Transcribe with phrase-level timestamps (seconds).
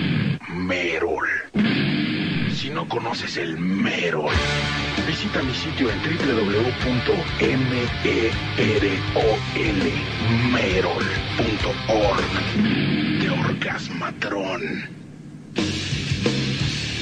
[0.71, 1.27] Merol.
[2.55, 4.31] Si no conoces el Merol,
[5.05, 6.61] visita mi sitio en www.merol.org
[13.19, 14.61] de Orgasmatron.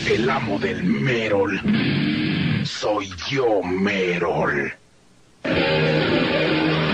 [0.09, 1.61] El amo del Merol.
[2.63, 4.73] Soy yo, Merol.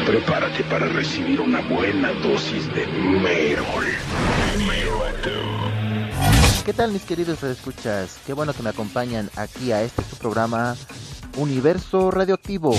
[0.06, 3.86] Prepárate para recibir una buena dosis de Merol.
[6.66, 8.18] ¿Qué tal mis queridos escuchas?
[8.26, 10.76] Qué bueno que me acompañan aquí a este su programa
[11.38, 12.74] Universo Radioactivo.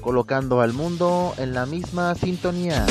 [0.00, 2.84] Colocando al mundo en la misma sintonía.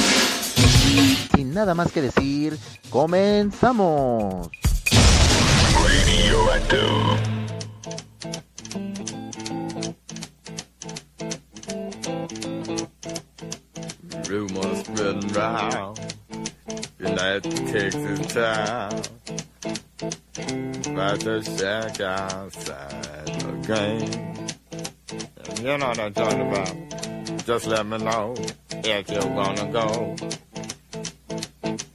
[1.36, 2.58] Sin nada más que decir,
[2.90, 4.50] comenzamos.
[14.30, 16.00] Rumors spreading round.
[17.00, 19.02] United Texas town.
[20.88, 24.36] About to shack outside the game.
[25.58, 27.46] You know what I'm talking about.
[27.46, 28.34] Just let me know
[28.72, 30.16] if you're gonna go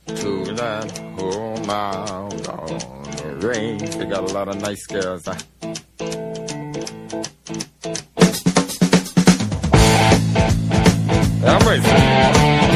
[0.07, 3.97] to that home out on the range.
[3.97, 5.27] They got a lot of nice girls.
[11.41, 12.70] Tá, ah, mas.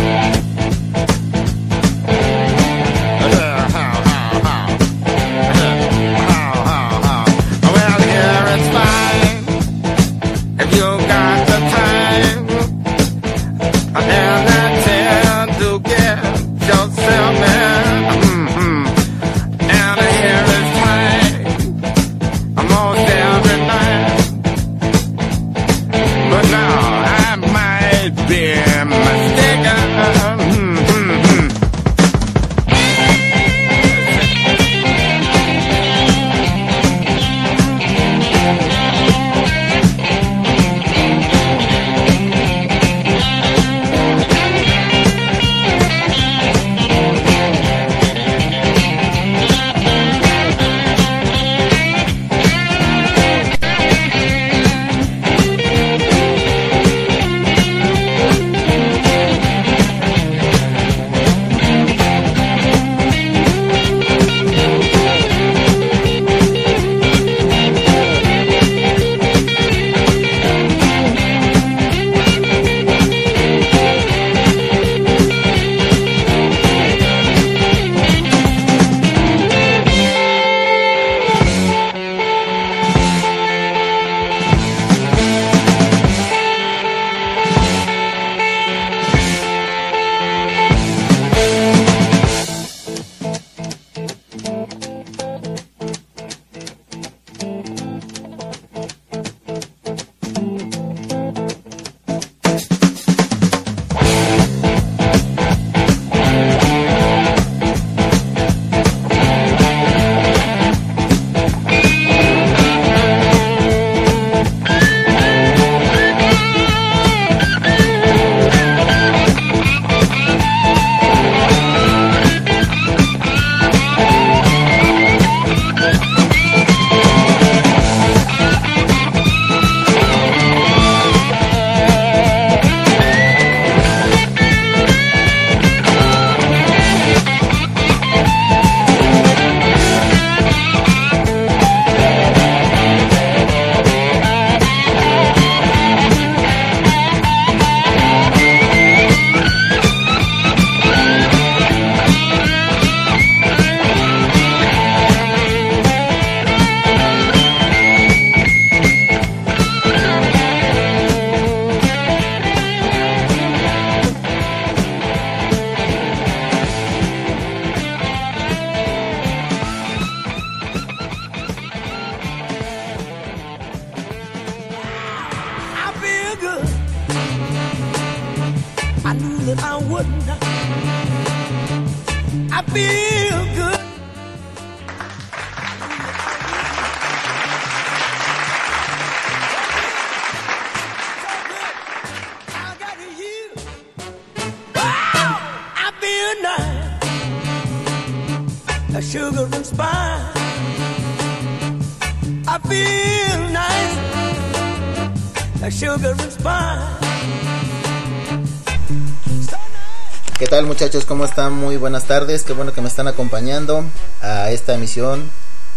[210.84, 211.06] Muchachos?
[211.06, 211.54] ¿Cómo están?
[211.54, 212.42] Muy buenas tardes.
[212.42, 213.86] Qué bueno que me están acompañando
[214.20, 215.31] a esta emisión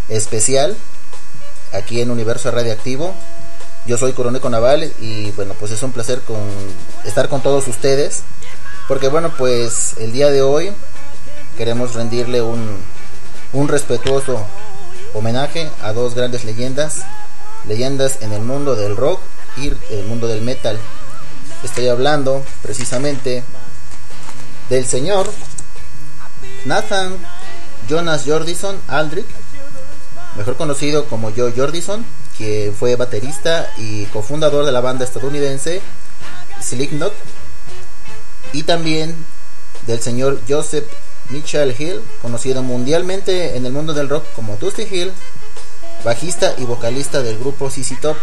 [0.10, 0.76] especial
[1.72, 3.16] aquí en Universo Radioactivo.
[3.86, 6.42] Yo soy Coroneco Naval y bueno, pues es un placer con
[7.06, 8.24] estar con todos ustedes.
[8.90, 10.74] Porque bueno, pues el día de hoy
[11.56, 12.68] queremos rendirle un,
[13.54, 14.46] un respetuoso
[15.14, 17.04] homenaje a dos grandes leyendas.
[17.66, 19.22] Leyendas en el mundo del rock
[19.56, 20.78] y el mundo del metal.
[21.64, 23.46] Estoy hablando precisamente
[24.70, 25.32] del señor
[26.66, 27.18] Nathan
[27.90, 29.28] Jonas Jordison Aldrich,
[30.36, 32.06] mejor conocido como Joe Jordison,
[32.38, 35.82] que fue baterista y cofundador de la banda estadounidense
[36.62, 37.14] Slipknot,
[38.54, 39.16] y también
[39.86, 40.86] del señor Joseph
[41.30, 45.12] Mitchell Hill, conocido mundialmente en el mundo del rock como Dusty Hill,
[46.04, 48.18] bajista y vocalista del grupo CC Top,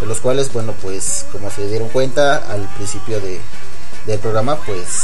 [0.00, 3.40] de los cuales, bueno, pues como se dieron cuenta al principio de,
[4.06, 5.01] del programa, pues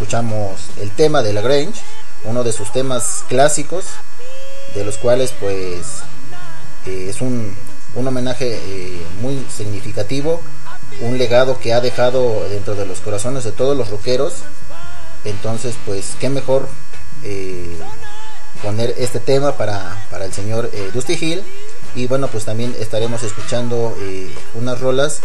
[0.00, 1.78] escuchamos el tema de La Grange,
[2.24, 3.84] uno de sus temas clásicos,
[4.74, 5.98] de los cuales pues
[6.86, 7.54] eh, es un,
[7.94, 10.40] un homenaje eh, muy significativo,
[11.02, 14.36] un legado que ha dejado dentro de los corazones de todos los rockeros.
[15.26, 16.66] Entonces, pues, qué mejor
[17.22, 17.76] eh,
[18.62, 21.44] poner este tema para, para el señor Dusty Hill.
[21.94, 23.94] Y bueno, pues también estaremos escuchando
[24.54, 25.20] unas rolas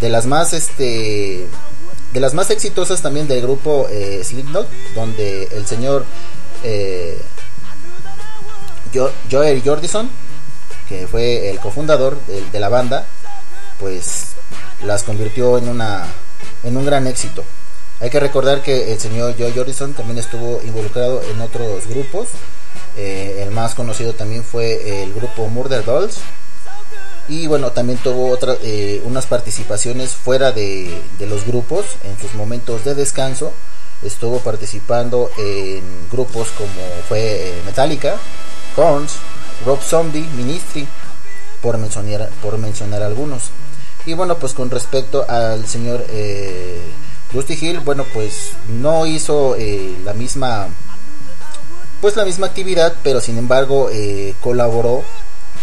[0.00, 1.46] de las más este
[2.16, 6.06] de las más exitosas también del grupo eh, Slipknot, donde el señor
[6.64, 7.20] eh,
[8.94, 10.08] Jo- Joel Jordison,
[10.88, 13.04] que fue el cofundador de, la banda,
[13.78, 14.28] pues
[14.82, 16.06] las convirtió en una
[16.64, 17.44] en un gran éxito.
[18.00, 22.28] Hay que recordar que el señor Joe Jordison también estuvo involucrado en otros grupos.
[22.96, 26.20] Eh, el más conocido también fue el grupo Murder Dolls.
[27.28, 32.34] Y bueno, también tuvo otra, eh, unas participaciones fuera de, de los grupos en sus
[32.34, 33.52] momentos de descanso.
[34.02, 38.16] Estuvo participando en grupos como fue eh, Metallica,
[38.74, 39.14] Korns,
[39.64, 40.86] Rob Zombie, Ministry,
[41.62, 43.50] por mencionar, por mencionar algunos.
[44.04, 46.80] Y bueno, pues con respecto al señor eh,
[47.32, 50.68] Dusty Hill, bueno, pues no hizo eh, la misma
[52.00, 55.02] pues la misma actividad, pero sin embargo eh, colaboró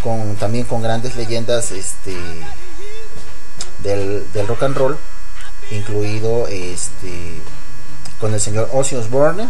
[0.04, 2.14] con también con grandes leyendas este
[3.82, 4.98] del, rock and roll,
[5.70, 7.40] incluido este
[8.20, 9.48] con el señor Ozzy Osbourne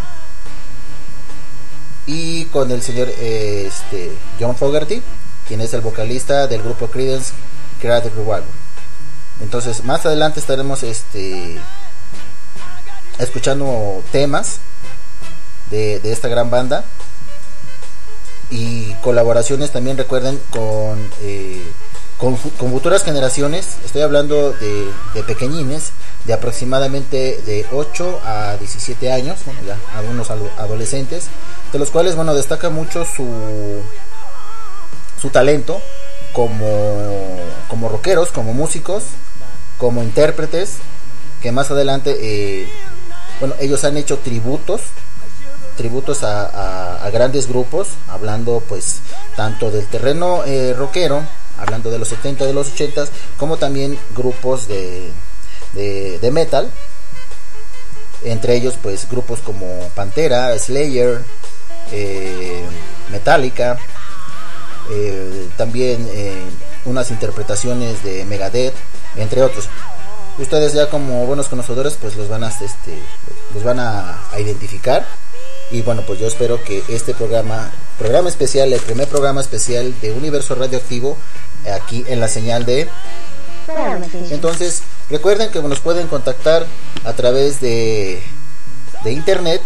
[2.06, 5.02] y con el señor este John Fogerty,
[5.48, 7.32] quien es el vocalista del grupo Creedence
[7.80, 8.44] Creative Revival.
[9.40, 11.58] Entonces, más adelante estaremos este
[13.18, 14.60] escuchando temas
[15.70, 16.84] de esta gran banda
[18.50, 21.62] y colaboraciones también recuerden con, eh,
[22.18, 23.76] con, fu- con futuras generaciones.
[23.84, 25.90] Estoy hablando de, de pequeñines
[26.24, 31.26] de aproximadamente de 8 a 17 años ya algunos ado- adolescentes
[31.72, 33.82] de los cuales bueno destaca mucho su
[35.20, 35.80] su talento
[36.32, 37.36] como
[37.68, 39.04] como rockeros como músicos
[39.78, 40.76] como intérpretes
[41.42, 42.68] que más adelante eh,
[43.40, 44.80] bueno ellos han hecho tributos
[45.76, 49.00] tributos a, grandes grupos, hablando pues
[49.36, 51.22] tanto del terreno eh, rockero,
[51.58, 53.04] hablando de los 70, de los 80,
[53.36, 55.10] como también grupos de,
[55.74, 56.70] de, de metal,
[58.24, 61.22] entre ellos pues grupos como Pantera, Slayer,
[61.92, 62.64] eh,
[63.10, 63.78] Metallica,
[64.90, 66.42] eh, también eh,
[66.84, 68.74] unas interpretaciones de Megadeth,
[69.16, 69.68] entre otros.
[70.38, 72.98] Ustedes ya como buenos conocedores pues los van a este
[73.54, 75.06] los van a, a identificar
[75.74, 80.12] y bueno, pues yo espero que este programa, programa especial, el primer programa especial de
[80.12, 81.18] Universo Radioactivo,
[81.64, 82.88] eh, aquí en la señal de...
[84.30, 86.64] Entonces, recuerden que nos pueden contactar
[87.04, 88.22] a través de,
[89.02, 89.62] de internet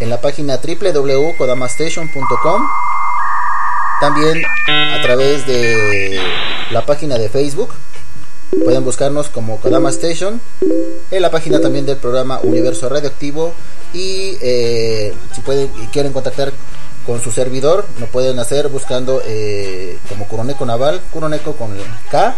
[0.00, 2.68] en la página www.kodamastation.com
[4.00, 6.20] también a través de
[6.72, 7.72] la página de Facebook
[8.60, 10.40] pueden buscarnos como Kodama Station
[11.10, 13.54] en la página también del programa Universo Radioactivo
[13.94, 16.52] y eh, si pueden y quieren contactar
[17.06, 21.76] con su servidor lo pueden hacer buscando eh, como Curoneco Naval Curoneco con
[22.10, 22.36] K.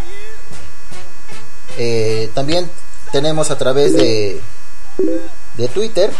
[1.77, 2.69] Eh, también
[3.11, 4.39] tenemos a través de,
[5.57, 6.11] de Twitter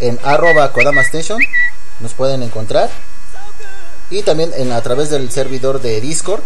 [0.00, 1.40] en arroba Kodama Station
[2.00, 2.90] nos pueden encontrar
[4.10, 6.42] y también en, a través del servidor de Discord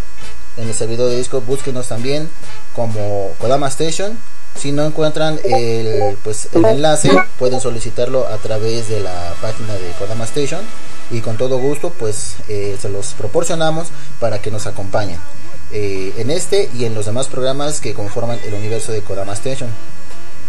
[0.59, 2.29] en el servidor de Discord búsquenos también
[2.75, 4.19] como Kodama Station.
[4.57, 9.91] Si no encuentran el, pues, el enlace pueden solicitarlo a través de la página de
[9.99, 10.61] Kodama Station
[11.11, 13.89] y con todo gusto pues eh, se los proporcionamos
[14.19, 15.21] para que nos acompañen
[15.71, 19.71] eh, en este y en los demás programas que conforman el universo de Kodama Station.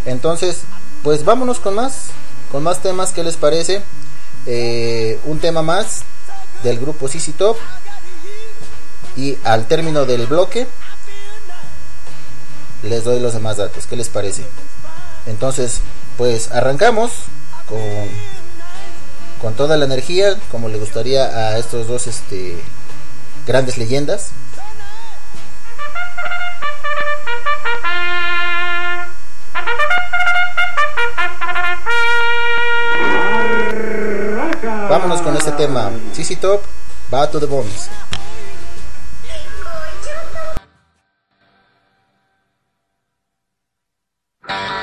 [0.05, 0.61] Entonces
[1.03, 2.07] pues vámonos con más
[2.51, 3.83] con más temas que les parece
[4.47, 6.01] eh, un tema más
[6.63, 7.57] del grupo CC Top
[9.15, 10.67] y al término del bloque
[12.83, 13.85] les doy los demás datos.
[13.87, 14.45] ¿Qué les parece?
[15.25, 15.81] Entonces,
[16.17, 17.11] pues arrancamos
[17.67, 17.79] con,
[19.41, 22.57] con toda la energía, como le gustaría a estos dos este,
[23.45, 24.29] grandes leyendas.
[34.89, 35.91] Vámonos con este tema.
[36.13, 36.61] CC Top,
[37.13, 37.89] va to the bones.
[44.49, 44.78] Bye.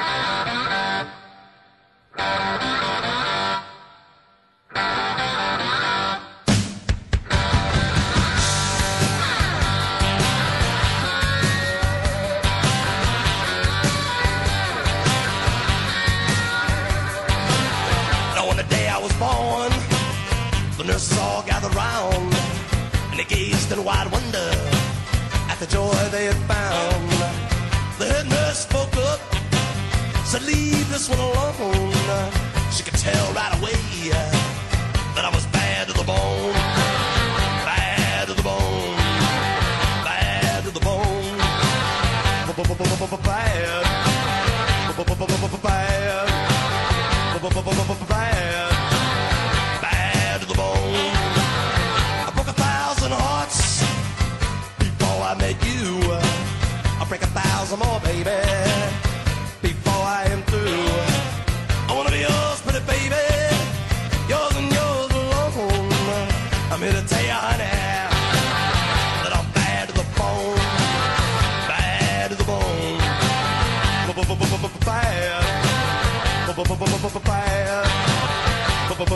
[30.98, 34.35] She could tell right away.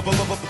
[0.08, 0.49] of a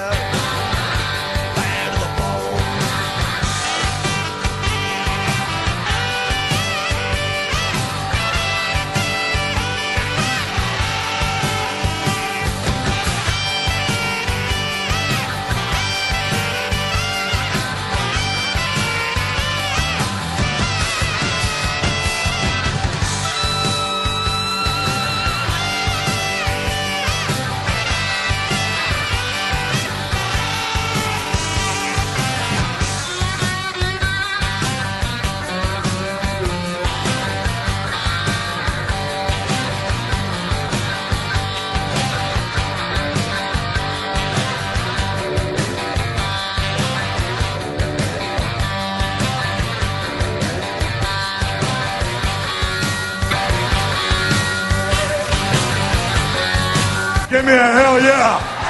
[57.41, 58.60] Give me a hell yeah!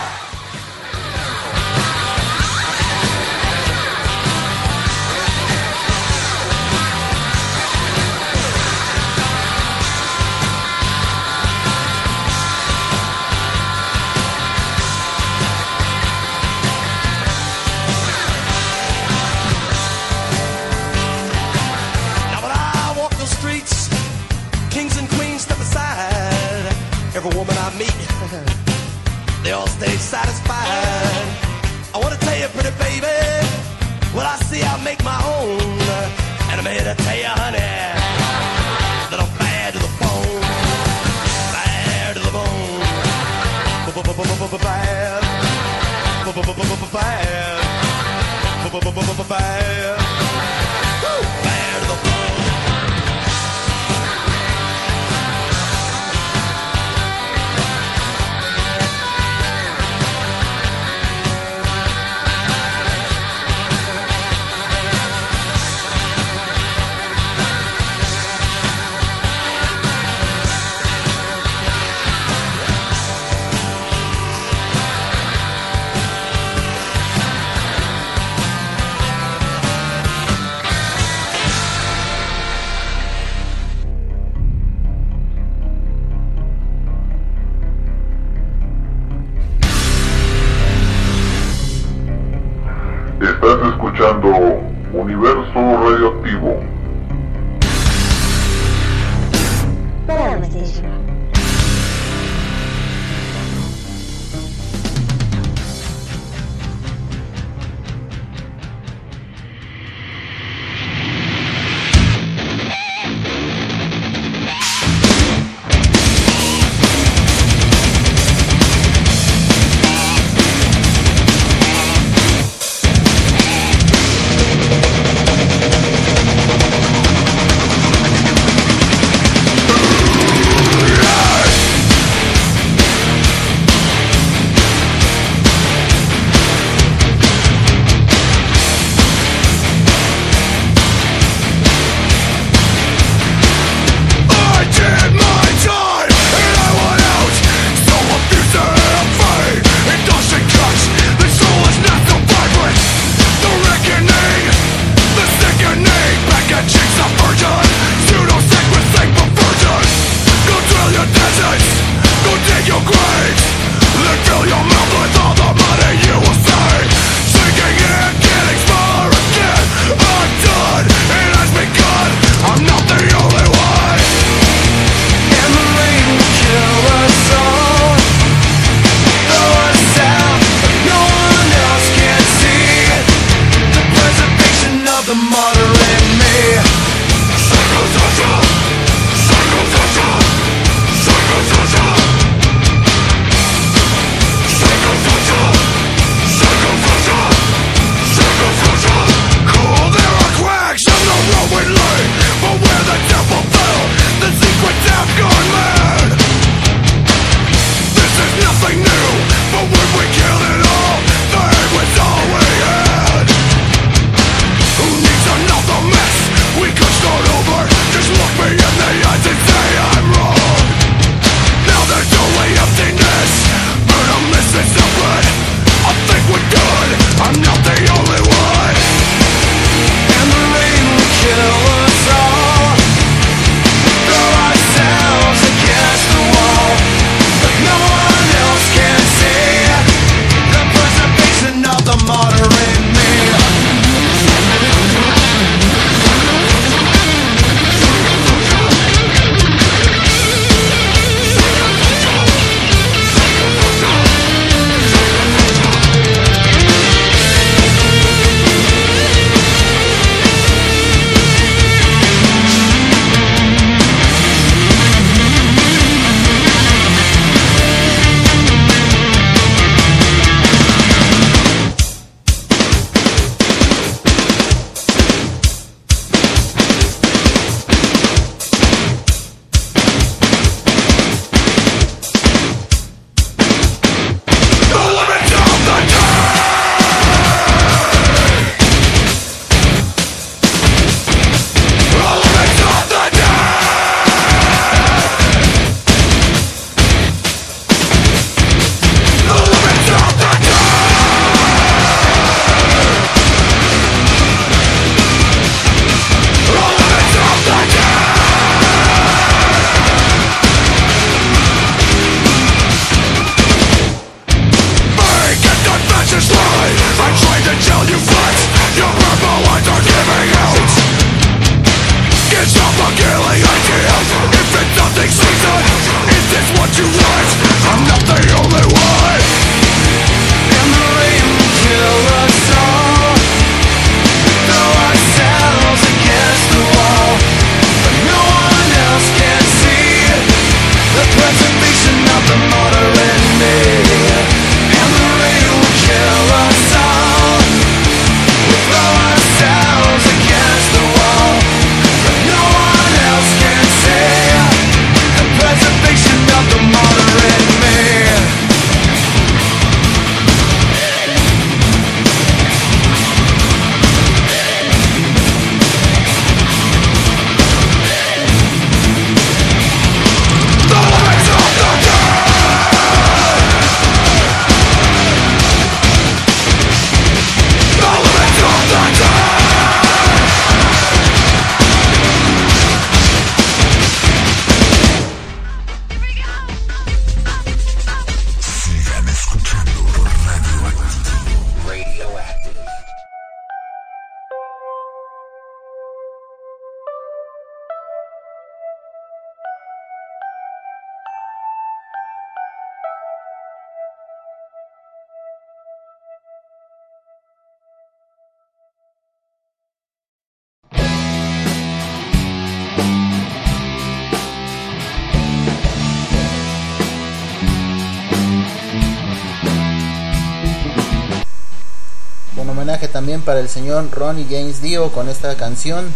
[423.51, 425.93] señor Ronnie James Dio con esta canción,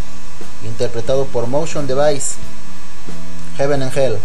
[0.65, 2.35] interpretado por Motion Device,
[3.57, 4.17] Heaven and Hell.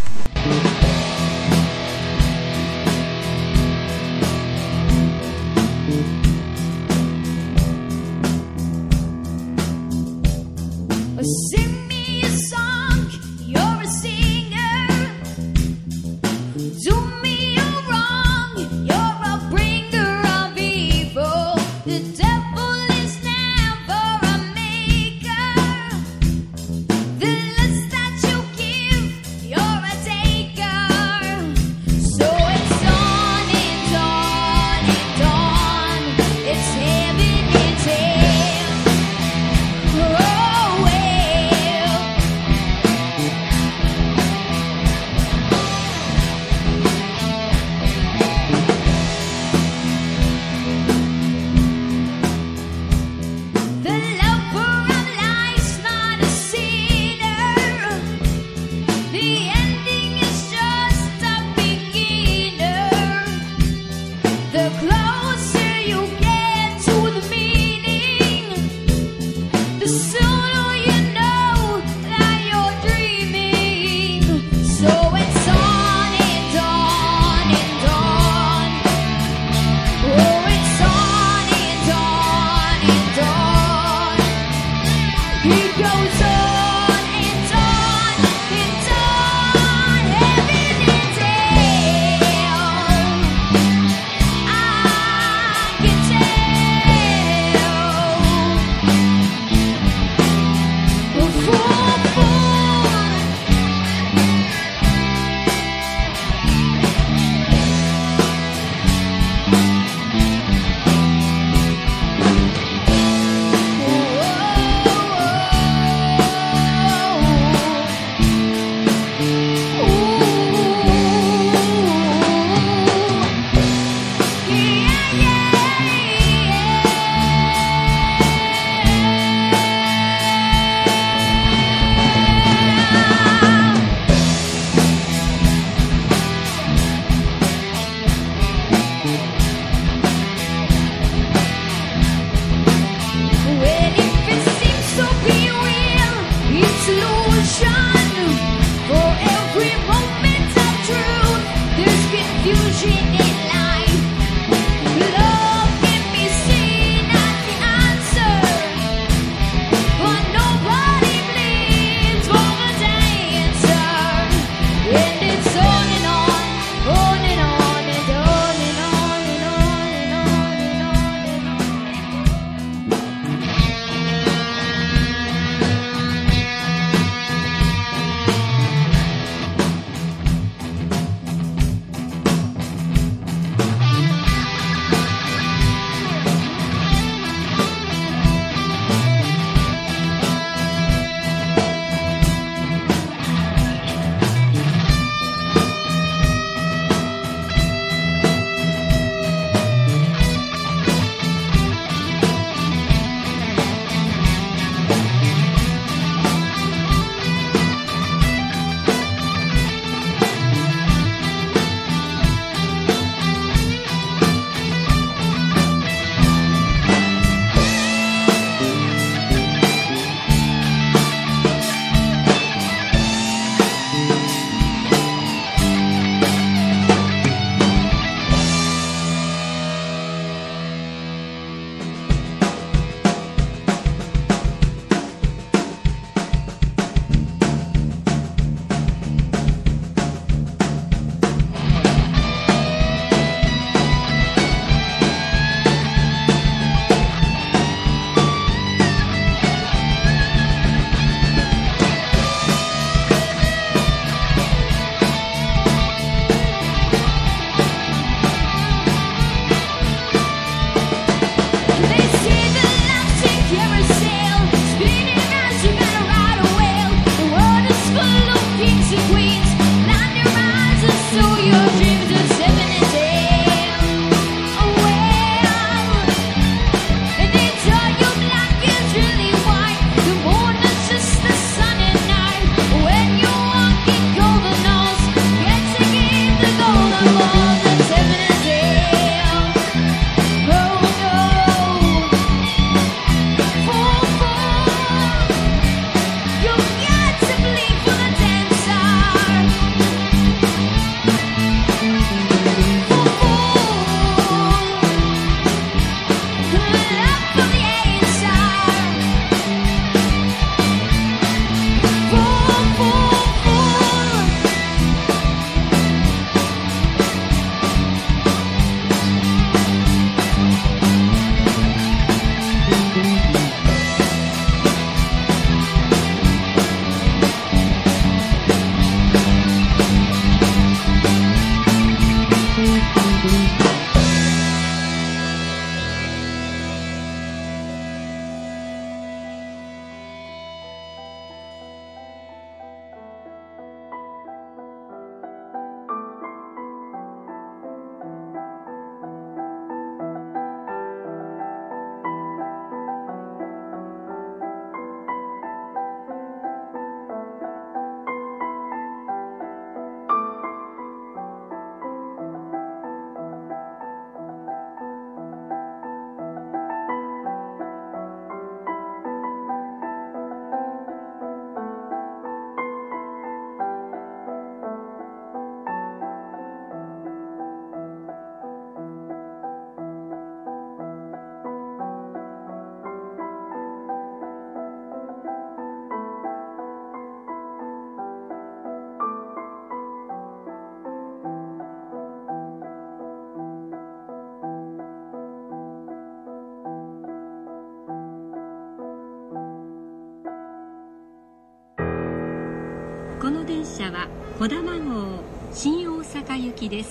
[406.71, 406.91] です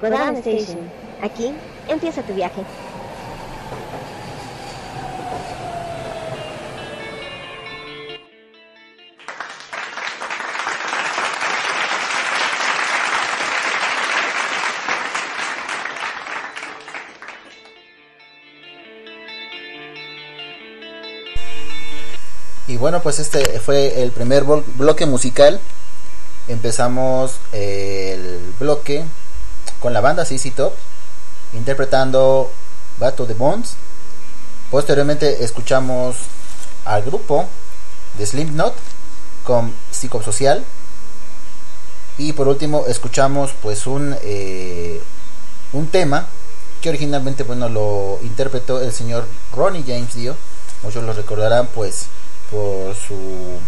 [0.00, 0.78] Kodama Station.
[1.22, 1.52] Aquí
[1.88, 2.62] empieza tu viaje.
[22.66, 25.60] Y bueno, pues este fue el primer blo- bloque musical.
[26.50, 29.04] Empezamos eh, el bloque
[29.78, 30.72] con la banda CC Top
[31.52, 32.50] interpretando
[32.98, 33.76] Bato de Bones.
[34.68, 36.16] Posteriormente escuchamos
[36.84, 37.48] al grupo
[38.18, 38.74] de Slipknot
[39.44, 40.64] con Psicosocial.
[42.18, 45.00] Y por último escuchamos pues un, eh,
[45.72, 46.26] un tema
[46.80, 50.34] que originalmente bueno lo interpretó el señor Ronnie James Dio.
[50.82, 52.06] Muchos lo recordarán pues
[52.50, 53.60] por su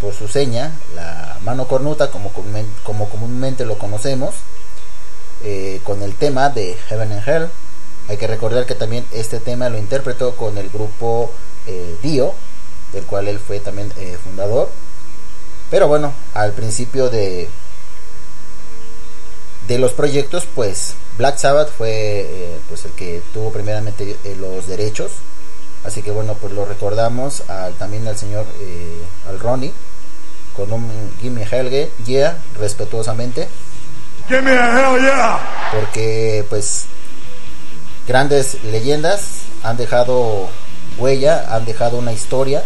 [0.00, 4.34] por su seña, la mano cornuta como, comúnmente lo conocemos,
[5.44, 7.48] eh, con el tema de Heaven and Hell.
[8.08, 11.30] Hay que recordar que también este tema lo interpretó con el grupo
[11.66, 12.34] eh, Dio,
[12.92, 14.70] del cual él fue también eh, fundador.
[15.70, 17.48] Pero bueno, al principio de,
[19.66, 25.12] de los proyectos, pues Black Sabbath fue pues el que tuvo primeramente los derechos.
[25.84, 27.42] Así que bueno, pues lo recordamos
[27.78, 28.46] también al señor,
[29.28, 29.72] al Ronnie,
[30.56, 33.48] con un Gimme Helge, yeah, respetuosamente.
[34.28, 35.38] Give me a hell yeah!
[35.72, 36.86] Porque pues
[38.08, 40.48] grandes leyendas han dejado
[40.98, 42.64] huella, han dejado una historia,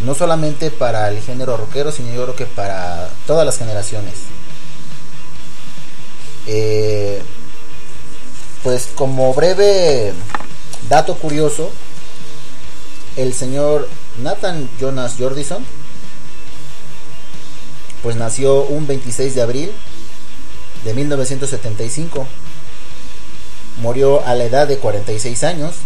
[0.00, 4.14] no solamente para el género rockero, sino yo creo que para todas las generaciones.
[6.46, 7.22] Eh,
[8.62, 10.12] pues como breve
[10.88, 11.70] dato curioso,
[13.16, 13.88] el señor
[14.22, 15.64] Nathan Jonas Jordison,
[18.04, 19.72] pues nació un 26 de abril
[20.84, 22.26] de 1975.
[23.78, 25.76] Murió a la edad de 46 años.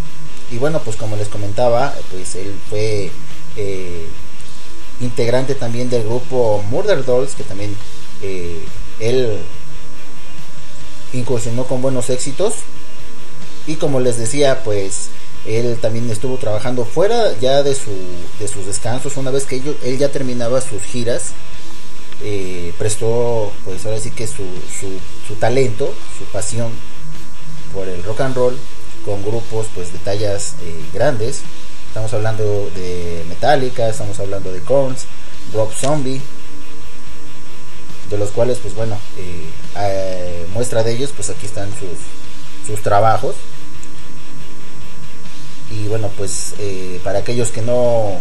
[0.50, 3.12] Y bueno, pues como les comentaba, pues él fue
[3.56, 4.08] eh,
[5.00, 7.76] integrante también del grupo Murder Dolls, que también
[8.20, 8.64] eh,
[8.98, 9.38] él
[11.12, 12.54] incursionó con buenos éxitos.
[13.68, 15.10] Y como les decía, pues
[15.46, 17.92] él también estuvo trabajando fuera ya de, su,
[18.40, 19.16] de sus descansos.
[19.16, 21.32] Una vez que él ya terminaba sus giras,
[22.20, 24.44] eh, prestó, pues ahora sí que su,
[24.80, 26.72] su, su talento, su pasión
[27.72, 28.58] por el rock and roll
[29.04, 31.42] con grupos pues de tallas eh, grandes.
[31.86, 35.06] Estamos hablando de Metallica, estamos hablando de Korns,
[35.54, 36.20] Rob Zombie,
[38.10, 43.36] de los cuales pues bueno, eh, muestra de ellos pues aquí están sus, sus trabajos.
[45.70, 46.54] Y bueno, pues
[47.04, 48.20] para aquellos que no,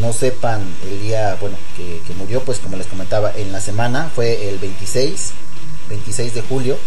[0.00, 4.48] no sepan el día, bueno, que, murió, pues como les comentaba, en la semana fue
[4.48, 5.32] el 26,
[5.88, 6.78] 26 de julio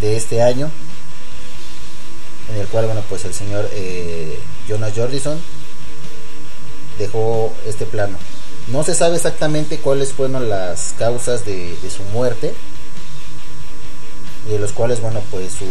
[0.00, 0.70] de este año,
[2.52, 5.40] en el cual, bueno, pues el señor eh, Jonas Jordison
[6.98, 8.18] dejó este plano.
[8.68, 12.54] No se sabe exactamente cuáles fueron las causas de, su muerte,
[14.48, 15.64] de los cuales, bueno, pues su,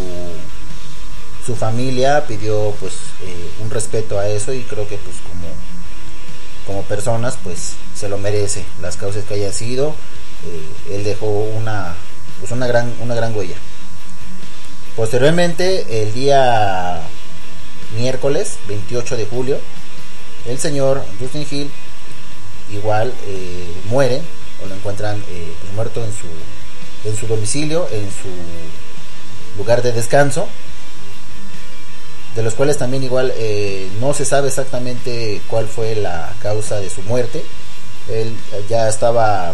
[1.50, 5.48] su familia pidió pues eh, un respeto a eso y creo que pues como
[6.68, 9.96] como personas pues se lo merece las causas que haya sido.
[10.46, 11.96] Eh, él dejó una
[12.40, 13.56] pues una gran una gran huella.
[14.96, 17.02] Posteriormente el día
[17.98, 19.58] miércoles 28 de julio
[20.46, 21.72] el señor Justin Hill
[22.70, 24.22] igual eh, muere
[24.64, 30.48] o lo encuentran pues, muerto en su en su domicilio en su lugar de descanso
[32.36, 36.89] de los cuales también igual eh, no se sabe exactamente cuál fue la causa de
[36.89, 37.44] su muerte.
[38.08, 38.36] Él
[38.70, 39.54] ya estaba,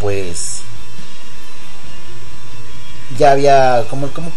[0.00, 0.60] pues,
[3.18, 4.30] ya había, ¿cómo, cómo,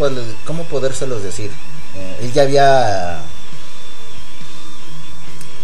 [0.46, 1.52] cómo podérselos decir?
[1.96, 3.22] Eh, él ya había,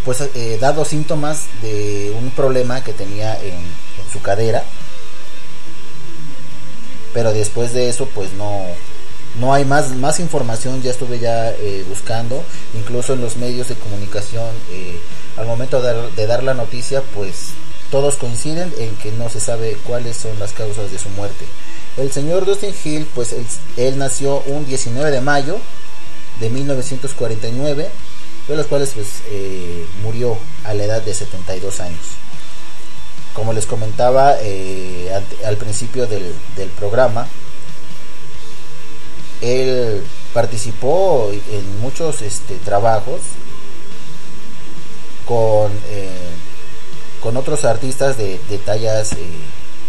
[0.03, 4.63] pues, eh, dado síntomas de un problema que tenía en, en su cadera.
[7.13, 8.65] Pero después de eso, pues no,
[9.39, 13.75] no hay más, más información, ya estuve ya eh, buscando, incluso en los medios de
[13.75, 14.99] comunicación, eh,
[15.37, 17.49] al momento de dar, la noticia, pues
[17.91, 21.45] todos coinciden en que no se sabe cuáles son las causas de su muerte.
[21.97, 23.35] El señor Dustin Hill, pues
[23.77, 25.57] él, nació un 19 de mayo
[26.39, 27.89] de 1949,
[28.47, 31.99] de los cuales pues eh, murió a la edad de 72 años.
[33.33, 34.35] Como les comentaba
[35.45, 37.27] al principio del programa,
[39.41, 43.21] él participó en muchos este, trabajos
[45.25, 46.09] con, eh,
[47.21, 49.17] con otros artistas de, de tallas eh,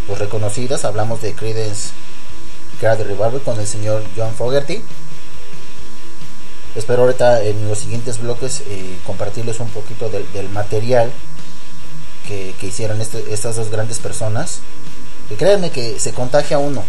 [0.07, 0.84] pues reconocidas.
[0.84, 4.82] Hablamos de Clearwater Revival con el señor John Fogerty.
[6.74, 11.11] Espero ahorita en los siguientes bloques eh, compartirles un poquito del, material
[12.28, 14.61] que, que hicieron este- estas dos grandes personas.
[15.30, 16.84] Y créanme que se contagia uno,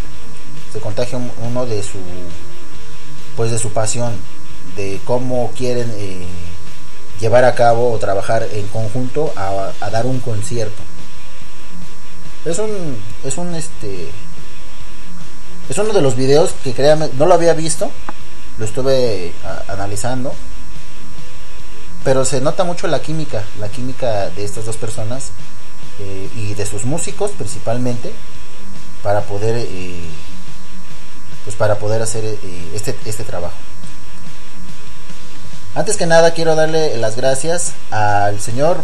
[0.73, 1.97] se contagia un- uno de su,
[3.37, 4.13] pues de su pasión,
[4.75, 6.25] de cómo quieren eh,
[7.21, 10.81] llevar a cabo o trabajar en conjunto a, dar un concierto.
[12.43, 14.09] Es un, es un este,
[15.69, 17.91] es uno de los videos que créanme, no lo había visto,
[18.57, 19.33] lo estuve
[19.67, 20.33] analizando,
[22.03, 25.29] pero se nota mucho la química, la química de estas dos personas
[25.99, 28.13] eh, y de sus músicos principalmente
[29.03, 29.99] para poder, eh,
[31.47, 33.55] pues para poder hacer eh, este, este trabajo.
[35.75, 38.83] Antes que nada quiero darle las gracias al señor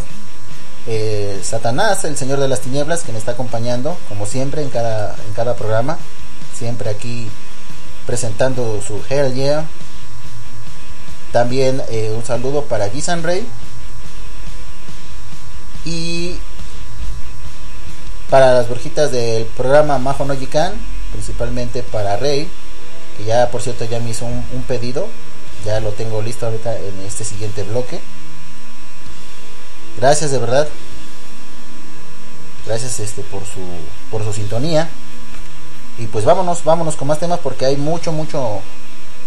[0.88, 5.14] eh, Satanás, el señor de las tinieblas, que me está acompañando, como siempre, en cada,
[5.28, 5.98] en cada programa.
[6.58, 7.28] Siempre aquí
[8.06, 9.66] presentando su Hell Yeah.
[11.34, 13.46] También eh, un saludo para Gizan Rey.
[15.84, 16.38] Y
[18.30, 20.34] para las brujitas del programa Majo no
[21.14, 22.50] principalmente para Rey,
[23.18, 25.08] que ya por cierto ya me hizo un, pedido.
[25.64, 28.02] Ya lo tengo listo ahorita en este siguiente bloque.
[29.98, 30.68] Gracias de verdad.
[32.66, 33.62] Gracias este por su
[34.12, 34.90] por su sintonía.
[35.98, 38.60] Y pues vámonos, vámonos con más temas porque hay mucho mucho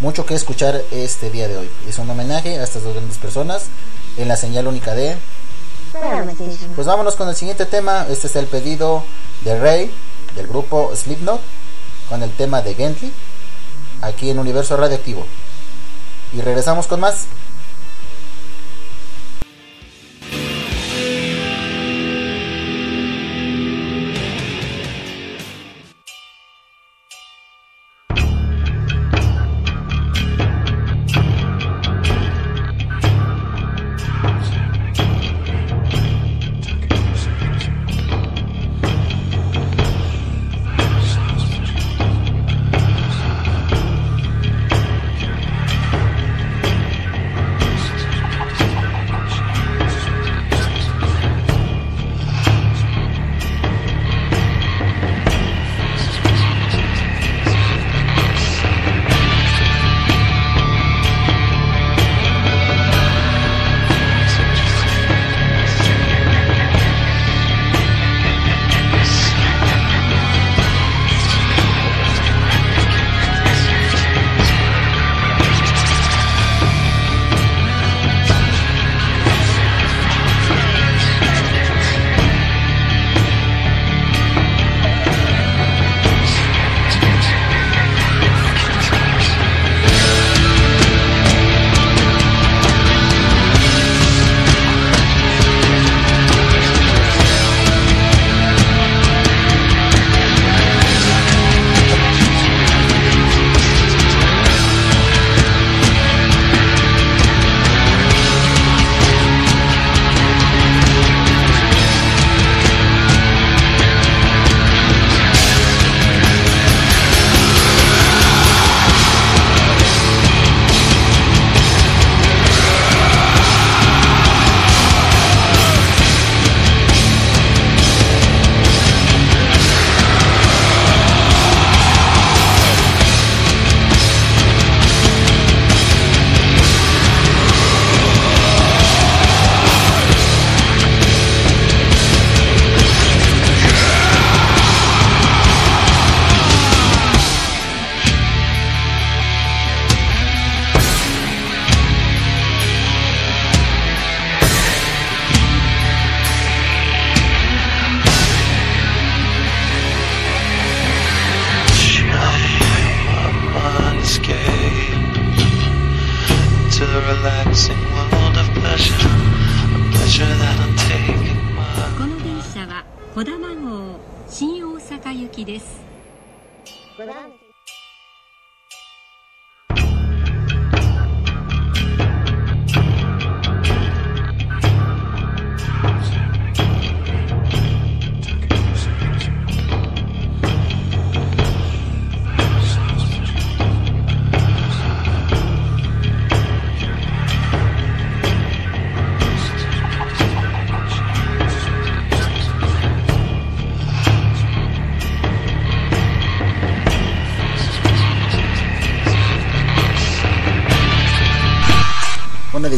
[0.01, 1.70] mucho que escuchar este día de hoy.
[1.89, 3.66] Es un homenaje a estas dos grandes personas
[4.18, 5.16] en la señal única de
[6.74, 8.07] pues vámonos con el siguiente tema.
[8.11, 9.05] Este es el pedido
[9.43, 9.91] de Rey
[10.34, 11.41] del grupo Slipknot
[12.09, 13.12] con el tema de Gently
[14.02, 15.26] aquí en Universo Radioactivo.
[16.32, 17.26] Y regresamos con más.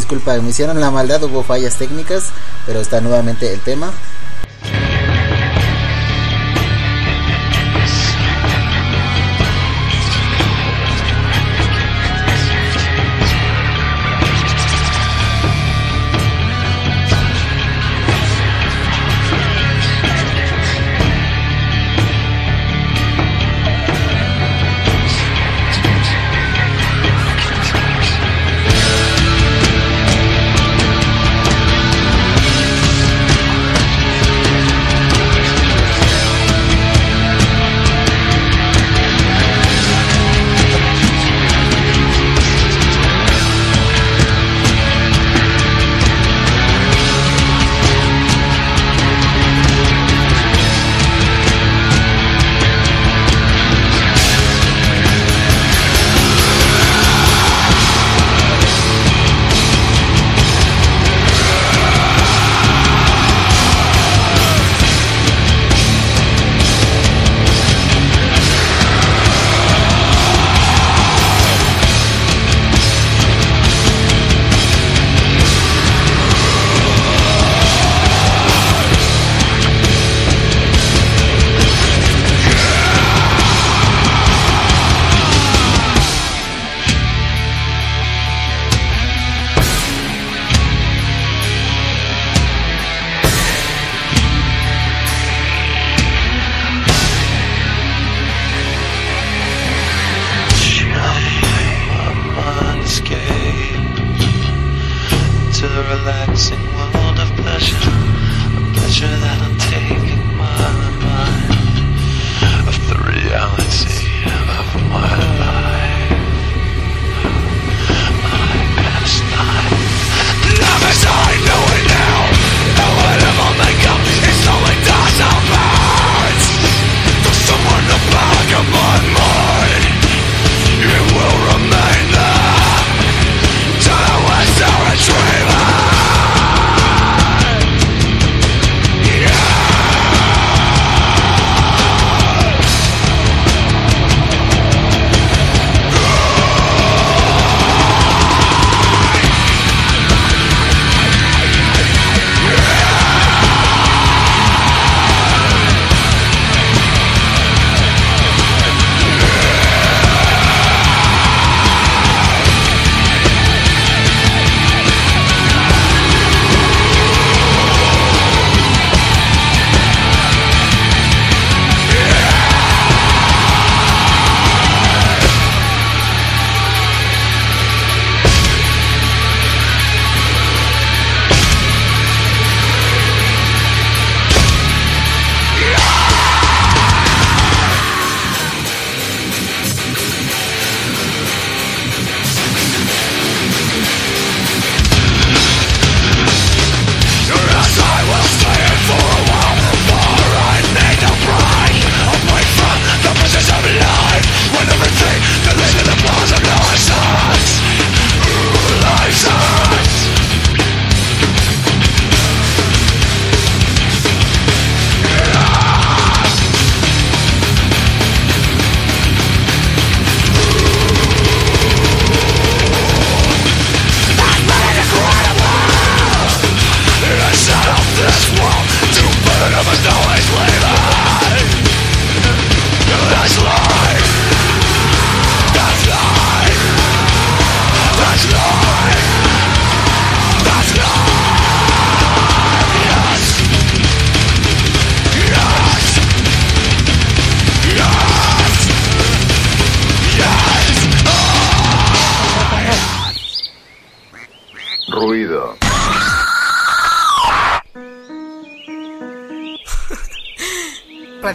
[0.09, 2.30] disculpa, me hicieron la maldad, hubo fallas técnicas,
[2.64, 3.92] pero está nuevamente el tema.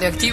[0.03, 0.32] radioactivo.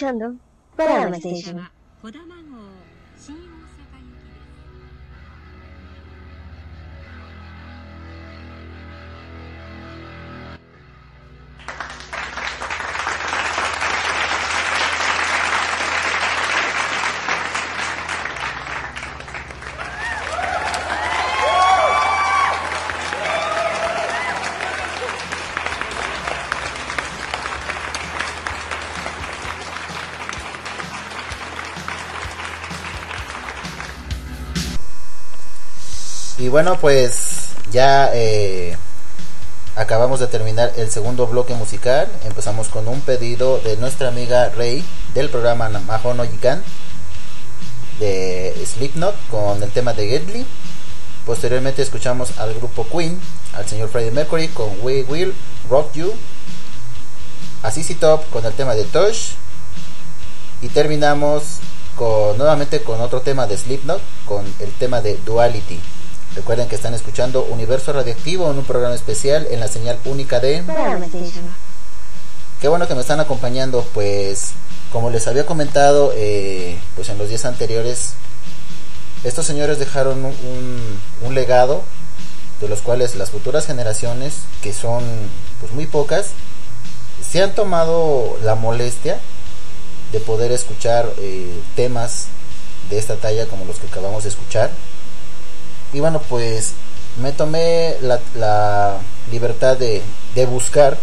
[0.00, 0.36] Escuchando
[0.76, 1.59] Kodama Station.
[36.50, 38.76] Bueno, pues ya eh,
[39.76, 42.08] acabamos de terminar el segundo bloque musical.
[42.24, 44.84] Empezamos con un pedido de nuestra amiga Rey
[45.14, 46.62] del programa Maho no Yikan
[48.00, 50.46] de Slipknot con el tema de Gedley.
[51.24, 53.20] Posteriormente escuchamos al grupo Queen,
[53.52, 55.32] al señor Freddie Mercury con We Will
[55.68, 56.12] Rock You.
[57.62, 59.34] A CC Top con el tema de Tosh.
[60.62, 61.58] Y terminamos
[61.94, 65.80] con, nuevamente con otro tema de Slipknot con el tema de Duality.
[66.34, 70.62] Recuerden que están escuchando Universo Radioactivo en un programa especial en la señal única de...
[72.60, 74.50] Qué bueno que me están acompañando, pues
[74.92, 78.12] como les había comentado eh, pues en los días anteriores,
[79.24, 81.82] estos señores dejaron un, un- un legado
[82.60, 85.02] de los cuales las futuras generaciones, que son
[85.60, 86.26] pues muy pocas,
[87.28, 89.18] se han tomado la molestia
[90.12, 92.26] de poder escuchar eh, temas
[92.90, 94.70] de esta talla como los que acabamos de escuchar.
[95.92, 96.72] Y bueno, pues
[97.20, 98.98] me tomé la, la
[99.30, 100.02] libertad de,
[100.46, 100.98] buscar,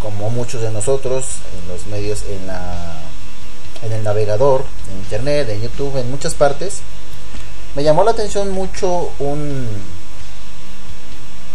[0.00, 1.24] como muchos de nosotros,
[1.60, 2.98] en los medios, en, la,
[3.82, 6.80] en el navegador, en internet, en YouTube, en muchas partes.
[7.74, 9.68] Me llamó la atención mucho un,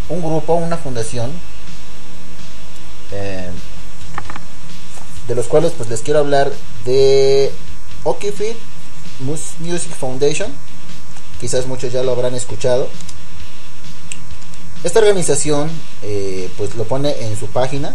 [0.09, 1.31] un grupo, una fundación,
[3.11, 3.49] eh,
[5.27, 6.51] de los cuales pues les quiero hablar
[6.85, 7.51] de
[8.03, 8.55] Okifit
[9.19, 10.53] Mus- Music Foundation.
[11.45, 12.89] Quizás muchos ya lo habrán escuchado.
[14.83, 15.69] Esta organización
[16.01, 17.93] eh, pues lo pone en su página,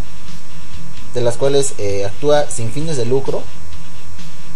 [1.14, 3.42] de las cuales eh, actúa sin fines de lucro,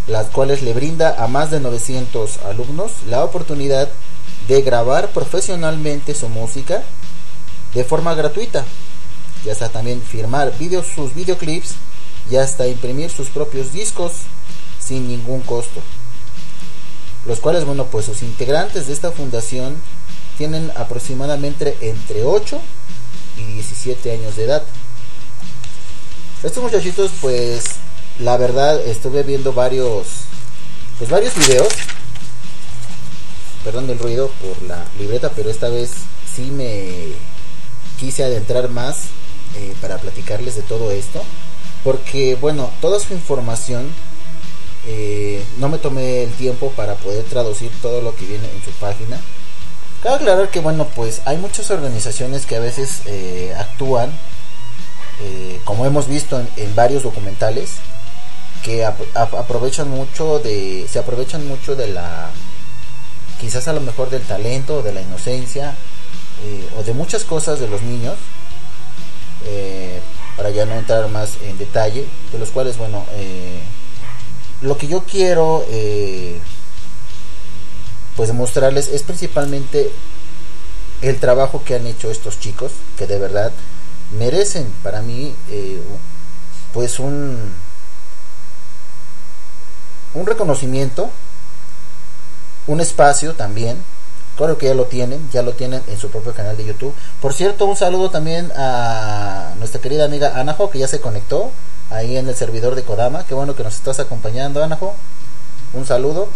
[0.07, 3.89] las cuales le brinda a más de 900 alumnos la oportunidad
[4.47, 6.85] de grabar profesionalmente su música
[7.75, 8.65] de forma gratuita.
[9.45, 11.75] Ya está también firmar videos, sus videoclips
[12.31, 14.13] y hasta imprimir sus propios discos
[14.79, 15.81] sin ningún costo.
[17.27, 19.77] Los cuales, bueno, pues sus integrantes de esta fundación
[20.37, 22.61] tienen aproximadamente entre 8
[23.39, 24.63] y 17 años de edad.
[26.43, 27.65] Estos muchachitos, pues,
[28.19, 30.07] la verdad, estuve viendo varios,
[30.99, 31.73] pues varios videos.
[33.65, 35.93] Perdón del ruido por la libreta, pero esta vez
[36.35, 37.13] sí me
[37.99, 39.05] quise adentrar más
[39.57, 41.23] eh, para platicarles de todo esto.
[41.83, 43.89] Porque, bueno, toda su información,
[44.87, 48.71] eh, no me tomé el tiempo para poder traducir todo lo que viene en su
[48.73, 49.21] página.
[50.03, 54.11] Cabe aclarar que, bueno, pues hay muchas organizaciones que a veces eh, actúan,
[55.23, 57.77] eh, como hemos visto en, varios documentales,
[58.63, 62.31] que ap- ap- aprovechan mucho de, se aprovechan mucho de la,
[63.41, 65.77] quizás a lo mejor del talento, de la inocencia,
[66.79, 68.17] o de muchas cosas de los niños,
[70.37, 73.07] para ya no entrar más en detalle, de los cuales, bueno,
[74.65, 76.41] lo que yo quiero, eh,
[78.17, 79.93] pues demostrarles es principalmente
[81.03, 83.53] el trabajo que han hecho estos chicos, que de verdad
[84.19, 85.83] merecen para mí, eh,
[86.73, 87.53] pues un,
[90.15, 91.11] un reconocimiento,
[92.67, 93.77] un espacio también.
[94.37, 96.95] Creo que ya lo tienen, ya lo tienen en su propio canal de YouTube.
[97.21, 101.53] Por cierto, un saludo también a nuestra querida amiga Anajo, que ya se conectó
[101.95, 103.25] ahí en el servidor de Kodama.
[103.27, 104.95] Qué bueno que nos estás acompañando, Anajo.
[105.73, 106.29] Un saludo.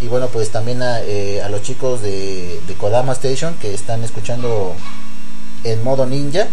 [0.00, 4.74] Y bueno, pues también a, eh, los chicos de, de Kodama Station que están escuchando
[5.64, 6.48] en modo ninja.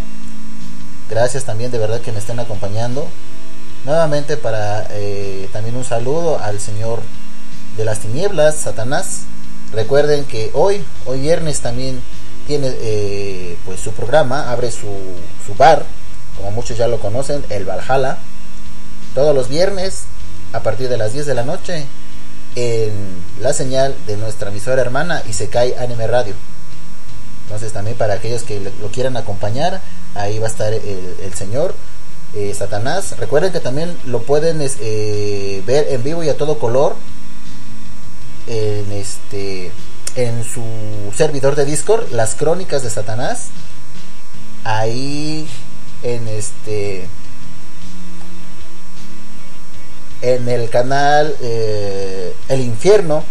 [1.10, 3.08] Gracias también de verdad que me estén acompañando.
[3.84, 7.00] Nuevamente para eh, también un saludo al señor
[7.76, 9.24] de las tinieblas, Satanás.
[9.72, 12.00] Recuerden que hoy, hoy viernes también
[12.46, 14.88] tiene eh, pues su programa, abre su,
[15.44, 15.84] su bar,
[16.36, 18.18] como muchos ya lo conocen, el Valhalla.
[19.14, 20.04] Todos los viernes
[20.52, 21.86] a partir de las 10 de la noche
[22.56, 26.34] en la señal de nuestra emisora hermana Isekai Anime Radio.
[27.44, 29.80] Entonces también para aquellos que lo quieran acompañar,
[30.14, 31.74] ahí va a estar el, señor
[32.34, 33.16] eh, Satanás.
[33.18, 36.96] Recuerden que también lo pueden eh, ver en vivo y a todo color
[38.46, 39.72] en este
[40.16, 40.62] en su
[41.14, 43.48] servidor de Discord, las crónicas de Satanás.
[44.62, 45.48] Ahí
[46.04, 47.08] en este
[50.20, 53.24] en el canal eh, El Infierno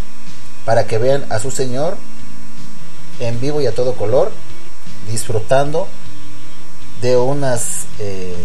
[0.65, 1.97] para que vean a su señor
[3.19, 4.31] en vivo y a todo color
[5.09, 5.87] disfrutando
[7.01, 8.35] de unas eh,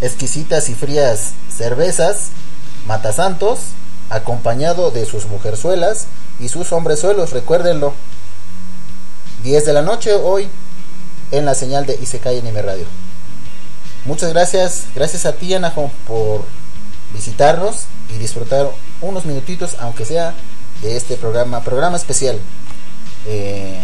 [0.00, 2.30] exquisitas y frías cervezas
[2.86, 3.60] matasantos
[4.10, 6.06] acompañado de sus mujerzuelas
[6.40, 7.94] y sus hombrezuelos recuérdenlo.
[9.44, 10.48] 10 de la noche hoy
[11.30, 12.86] en la señal de Isekai Anime Radio
[14.04, 16.44] muchas gracias gracias a ti Anajo por
[17.12, 18.70] visitarnos y disfrutar
[19.00, 20.34] unos minutitos, aunque sea
[20.82, 22.38] de este programa, programa especial.
[23.26, 23.80] Eh,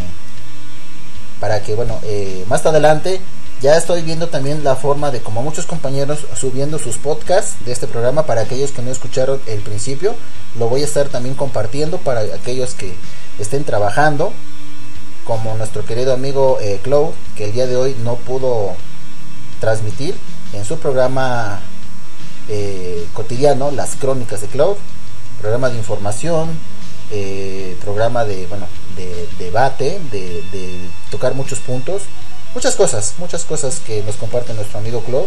[1.40, 3.20] para que, bueno, eh, más adelante
[3.60, 7.86] ya estoy viendo también la forma de, como muchos compañeros, subiendo sus podcasts de este
[7.86, 10.14] programa para aquellos que no escucharon el principio.
[10.58, 12.94] Lo voy a estar también compartiendo para aquellos que
[13.38, 14.32] estén trabajando,
[15.24, 16.80] como nuestro querido amigo eh,
[17.34, 18.76] que el día de hoy no pudo
[19.60, 20.14] transmitir
[20.52, 21.60] en su programa
[22.48, 24.76] eh, cotidiano, las crónicas de Cloud,
[25.40, 26.50] programa de información,
[27.10, 32.02] eh, programa de, bueno, de debate, de, tocar muchos puntos,
[32.54, 35.26] muchas cosas, muchas cosas que nos comparte nuestro amigo Cloud.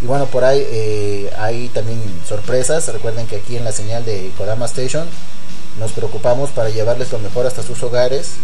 [0.00, 2.88] Y bueno, por ahí eh, hay también sorpresas.
[2.88, 5.08] Recuerden que aquí en la señal de Kodama Station
[5.78, 8.34] nos preocupamos para llevarles lo mejor hasta sus hogares.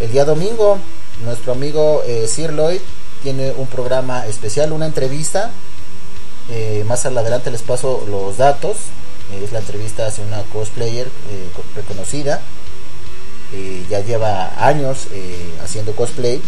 [0.00, 0.78] El día domingo,
[1.24, 2.80] nuestro amigo Sir Lloyd
[3.22, 5.50] tiene un programa especial, una entrevista
[6.50, 8.76] eh, más adelante les paso los datos.
[9.32, 12.40] Eh, es la entrevista hacia una cosplayer eh, co- reconocida.
[13.52, 16.42] Eh, ya lleva años eh, haciendo cosplay.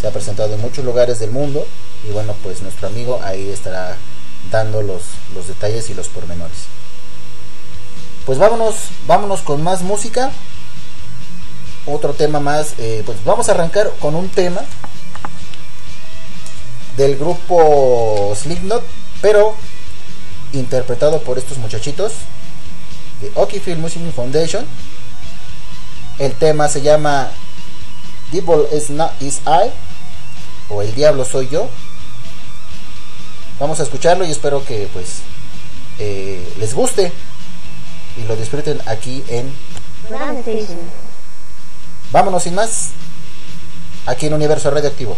[0.00, 1.66] Se ha presentado en muchos lugares del mundo.
[2.08, 3.96] Y bueno, pues nuestro amigo ahí estará
[4.50, 5.02] dando los,
[5.34, 6.56] los detalles y los pormenores.
[8.26, 8.74] Pues vámonos,
[9.06, 10.30] vámonos con más música.
[11.86, 12.74] Otro tema más.
[13.04, 14.62] pues vamos a arrancar con un tema
[16.96, 18.84] del grupo Slipknot,
[19.20, 19.54] pero
[20.52, 22.12] interpretado por estos muchachitos
[23.20, 24.66] de Oki Film Music Foundation.
[26.18, 27.30] El tema se llama
[28.30, 29.70] Devil is not is I
[30.68, 31.68] o El Diablo soy yo.
[33.58, 35.20] Vamos a escucharlo y espero que pues
[35.98, 37.12] eh, les guste
[38.16, 39.52] y lo disfruten aquí en.
[42.12, 42.90] Vámonos sin más.
[44.06, 45.16] aquí en Universo Radioactivo.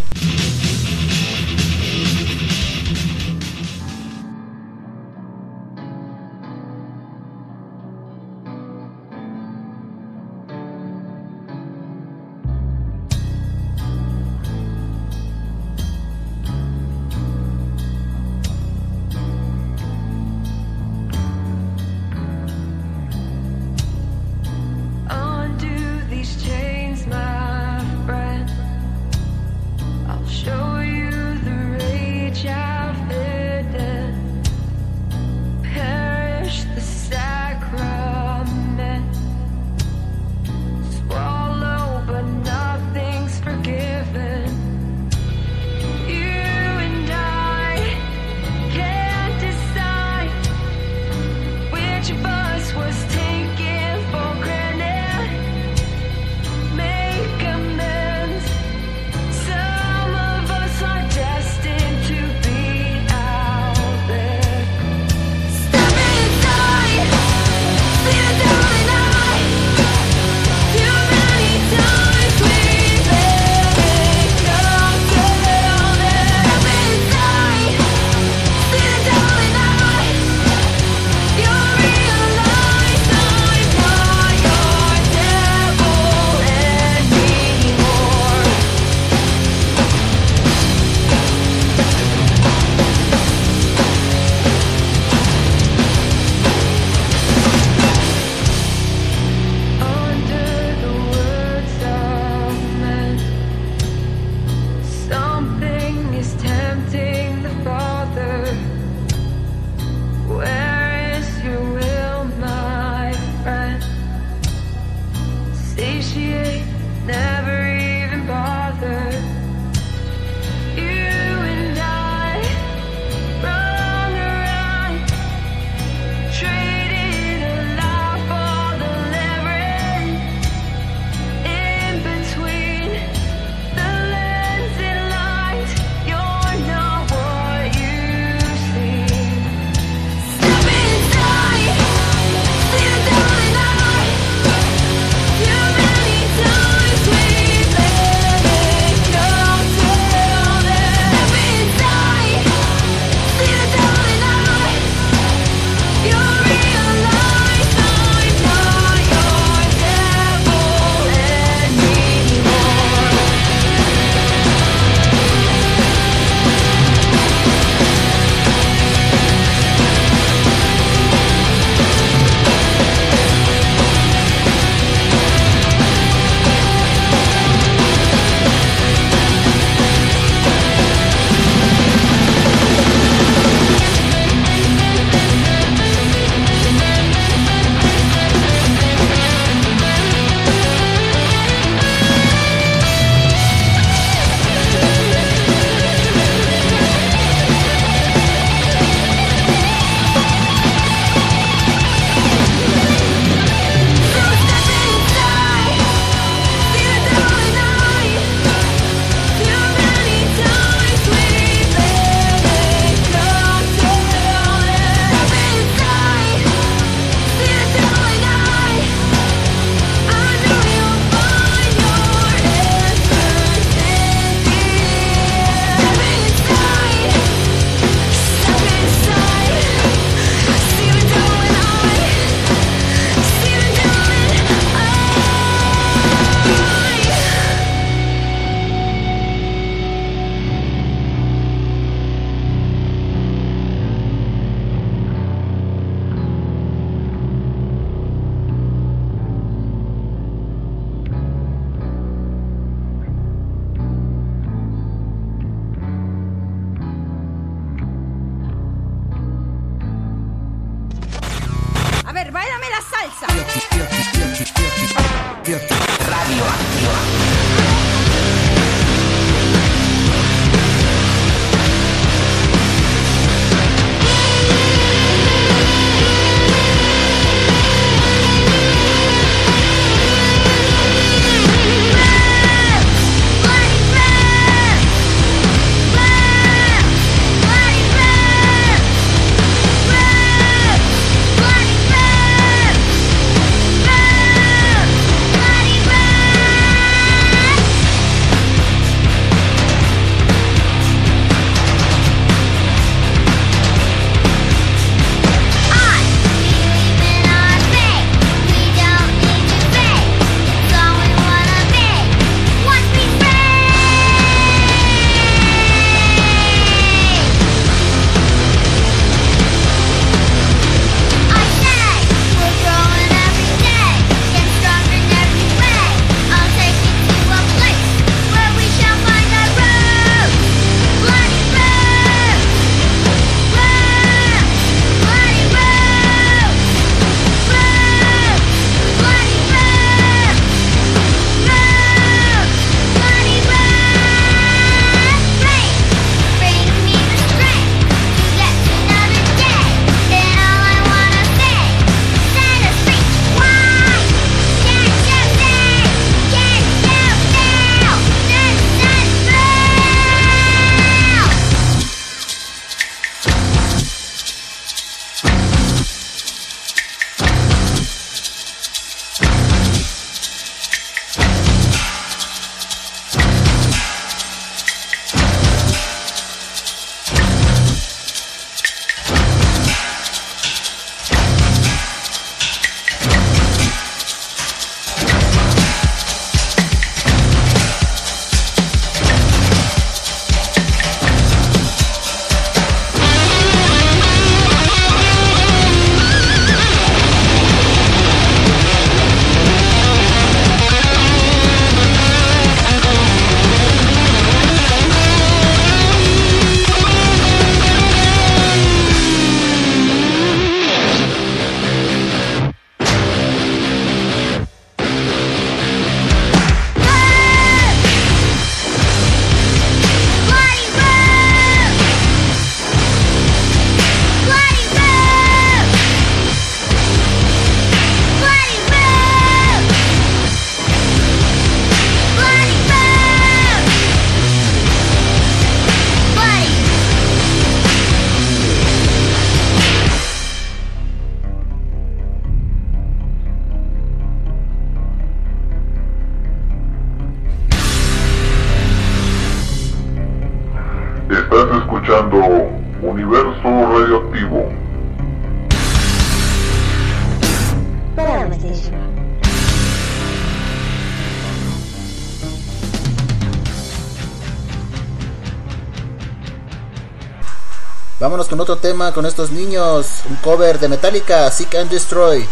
[468.37, 470.03] Con otro tema con estos niños.
[470.11, 472.28] Un cover de Metallica, Seek and Destroy.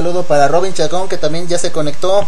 [0.00, 2.26] Saludo para Robin Chacón que también ya se conectó.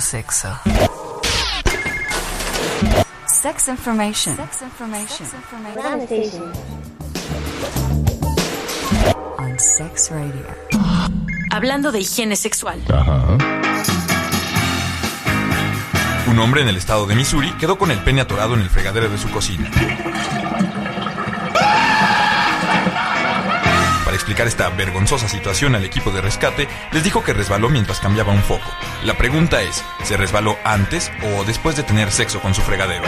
[0.00, 0.48] Sexo.
[3.26, 4.36] Sex information.
[4.36, 5.26] Sex information.
[5.26, 6.52] Sex information.
[9.38, 10.46] On Sex Radio.
[11.50, 12.80] Hablando de higiene sexual.
[12.88, 13.38] Ajá.
[16.28, 19.08] Un hombre en el estado de Missouri quedó con el pene atorado en el fregadero
[19.08, 19.70] de su cocina.
[24.46, 28.68] esta vergonzosa situación al equipo de rescate, les dijo que resbaló mientras cambiaba un foco.
[29.04, 33.04] La pregunta es, ¿se resbaló antes o después de tener sexo con su fregadero?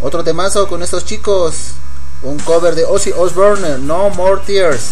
[0.00, 1.74] Otro temazo con estos chicos.
[2.22, 4.90] Un cover de Ozzy Osbourne, No More Tears.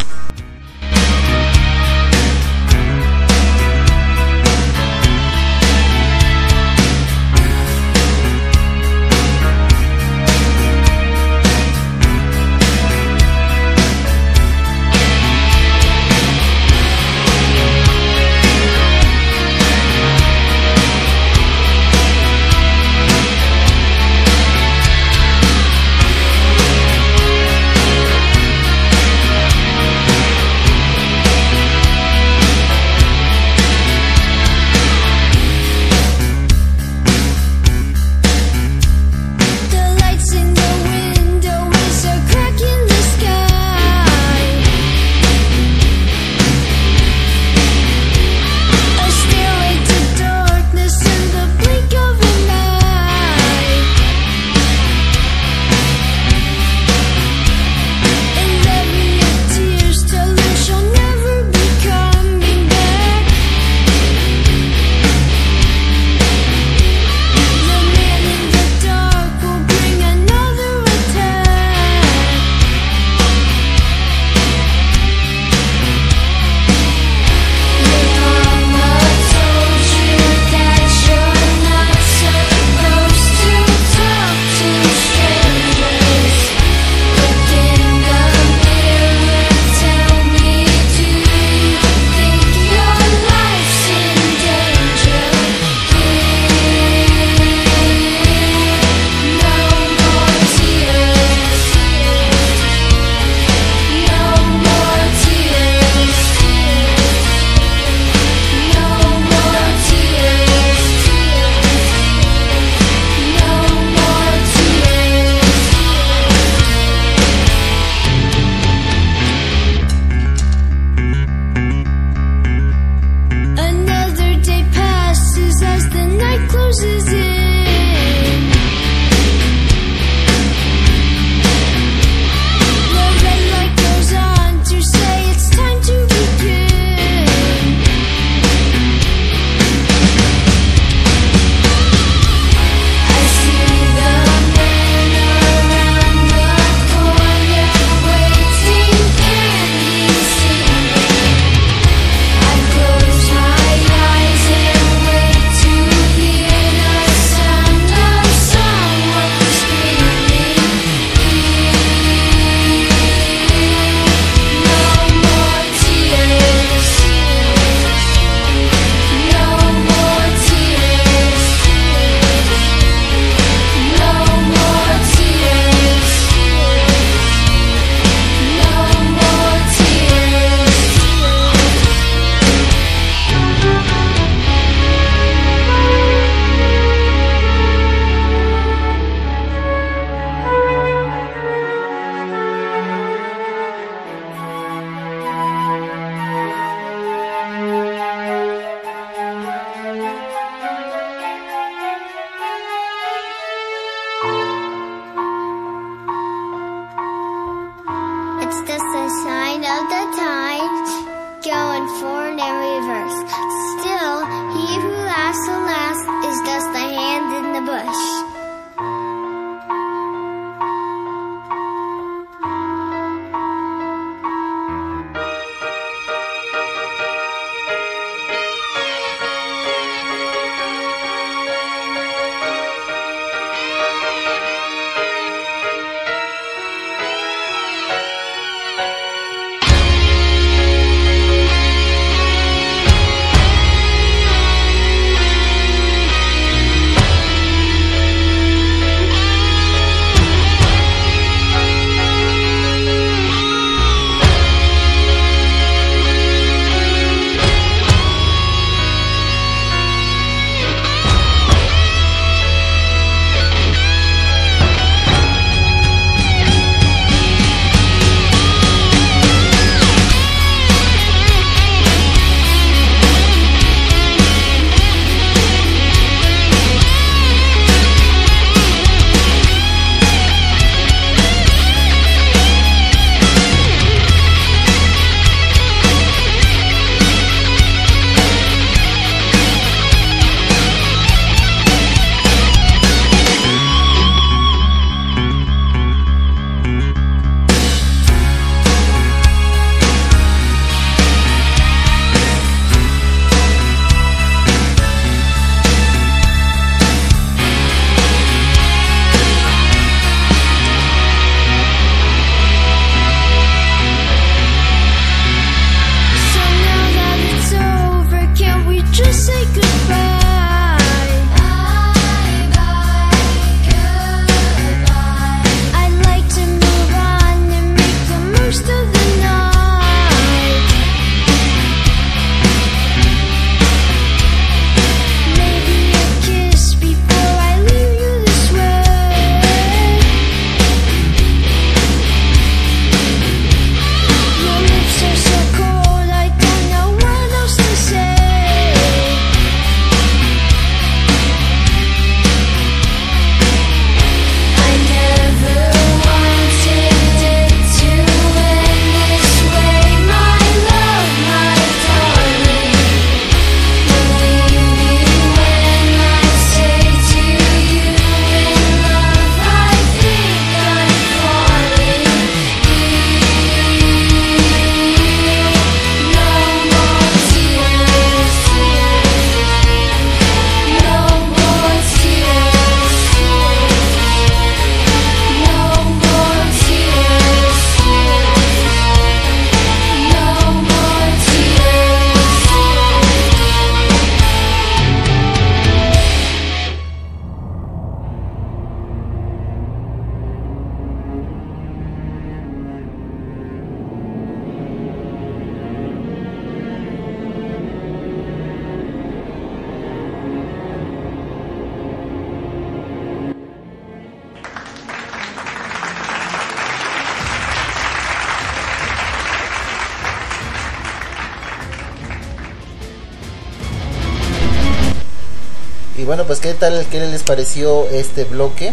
[426.17, 428.73] Bueno, pues qué tal, qué les pareció este bloque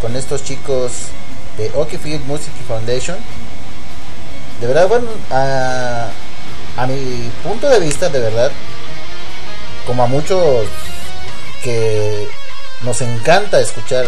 [0.00, 0.92] con estos chicos
[1.58, 3.18] de Oki Field Music Foundation.
[4.58, 6.08] De verdad, bueno, a,
[6.78, 8.50] a mi punto de vista, de verdad,
[9.86, 10.66] como a muchos
[11.62, 12.26] que
[12.84, 14.06] nos encanta escuchar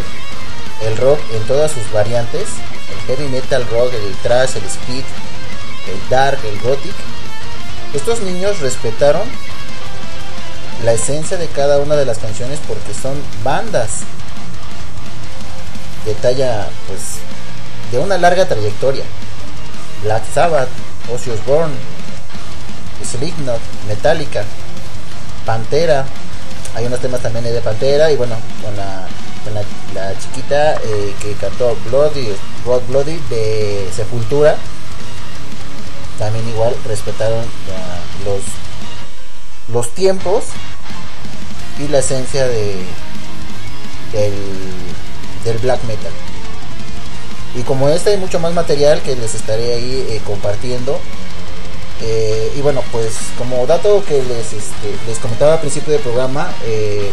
[0.86, 2.48] el rock en todas sus variantes,
[2.94, 5.04] el heavy metal rock, el thrash, el speed,
[5.86, 6.94] el dark, el gothic,
[7.92, 9.28] estos niños respetaron
[10.84, 14.00] la esencia de cada una de las canciones porque son bandas.
[16.04, 17.00] De talla pues
[17.90, 19.04] de una larga trayectoria.
[20.02, 20.68] Black Sabbath,
[21.12, 21.74] Ozzy Osbourne,
[23.04, 24.44] Slipknot, Metallica,
[25.44, 26.04] Pantera,
[26.74, 29.06] hay unos temas también de Pantera y bueno, con la,
[29.44, 29.54] con
[29.94, 32.28] la, chiquita eh, que cantó Bloody,
[32.66, 34.56] Rod Bloody de Sepultura,
[36.18, 37.44] también igual respetaron
[38.24, 38.42] los,
[39.72, 40.44] los tiempos
[41.78, 42.76] y la esencia de
[44.12, 44.34] del,
[45.44, 46.12] del black metal.
[47.54, 51.00] Y como este hay mucho más material que les estaré ahí eh, compartiendo.
[52.02, 56.52] Eh, y bueno, pues como dato que les, este, les comentaba al principio del programa,
[56.66, 57.10] eh,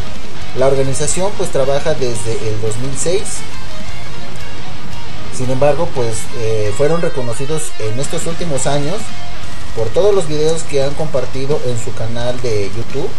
[0.57, 3.21] la organización pues trabaja desde el 2006.
[5.35, 6.17] Sin embargo, pues
[6.77, 8.97] fueron reconocidos en estos últimos años
[9.75, 13.09] por todos los videos que han compartido en su canal de YouTube.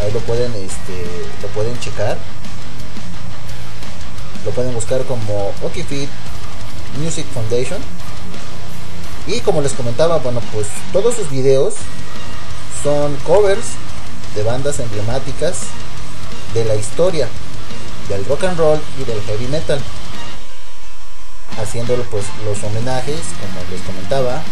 [0.00, 1.04] Ahí lo pueden, este,
[1.42, 2.18] lo pueden checar.
[4.44, 6.08] Lo pueden buscar como Okifit
[6.98, 7.80] Music Foundation.
[9.26, 11.74] Y como les comentaba, bueno, pues todos sus videos
[12.82, 13.66] son covers
[14.34, 15.58] de bandas emblemáticas
[16.54, 17.28] de la historia
[18.08, 19.80] del rock and roll y del heavy metal.
[21.58, 24.42] Haciéndolo pues los homenajes, como les comentaba,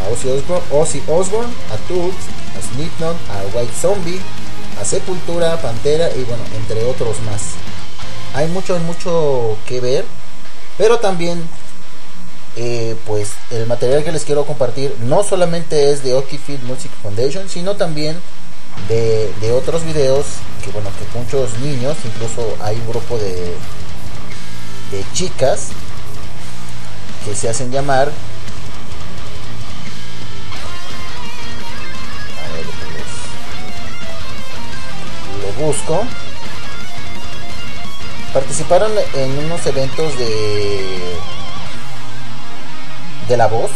[0.00, 2.14] a Ozzy Osbourne, a Tools,
[2.56, 4.20] a Slipknot, a White Zombie,
[4.80, 7.42] a Sepultura, Pantera y bueno, entre otros más.
[8.34, 10.04] Hay mucho, mucho que ver,
[10.78, 11.48] pero también
[12.56, 17.48] eh, pues el material que les quiero compartir no solamente es de Okifield Music Foundation,
[17.48, 18.20] sino también
[18.88, 20.26] de, de, otros videos
[20.64, 23.54] que bueno que muchos niños, incluso hay un grupo de,
[24.90, 25.68] de chicas
[27.24, 28.10] que se hacen llamar
[35.62, 36.04] busco
[38.32, 41.16] participaron en unos eventos de
[43.28, 43.70] de La Voz,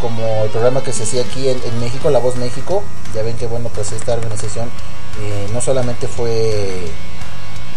[0.00, 2.82] como el programa que se hacía aquí en, en México, La Voz México.
[3.14, 4.70] Ya ven que bueno, pues esta organización
[5.20, 6.90] eh, no solamente fue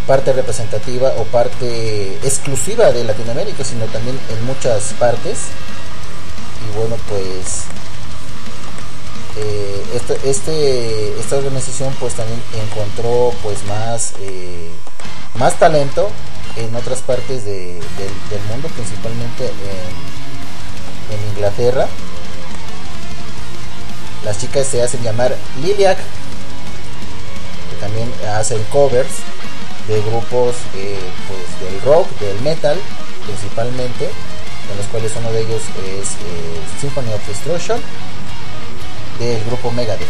[0.08, 5.50] parte representativa o parte exclusiva de Latinoamérica, sino también en muchas partes.
[6.68, 7.66] Y bueno, pues
[9.38, 14.70] eh, este, este, esta organización pues también encontró pues más, eh,
[15.36, 16.10] más talento
[16.56, 17.74] en otras partes de-
[18.30, 21.88] del, mundo, principalmente en, en Inglaterra.
[24.24, 25.98] Las chicas se hacen llamar Liliac,
[27.70, 29.10] que también hacen covers
[29.88, 30.98] de grupos eh,
[31.28, 32.80] pues, del rock, del metal,
[33.26, 37.80] principalmente, de los cuales uno de ellos es eh, Symphony of Destruction,
[39.20, 40.08] del grupo Megadeth.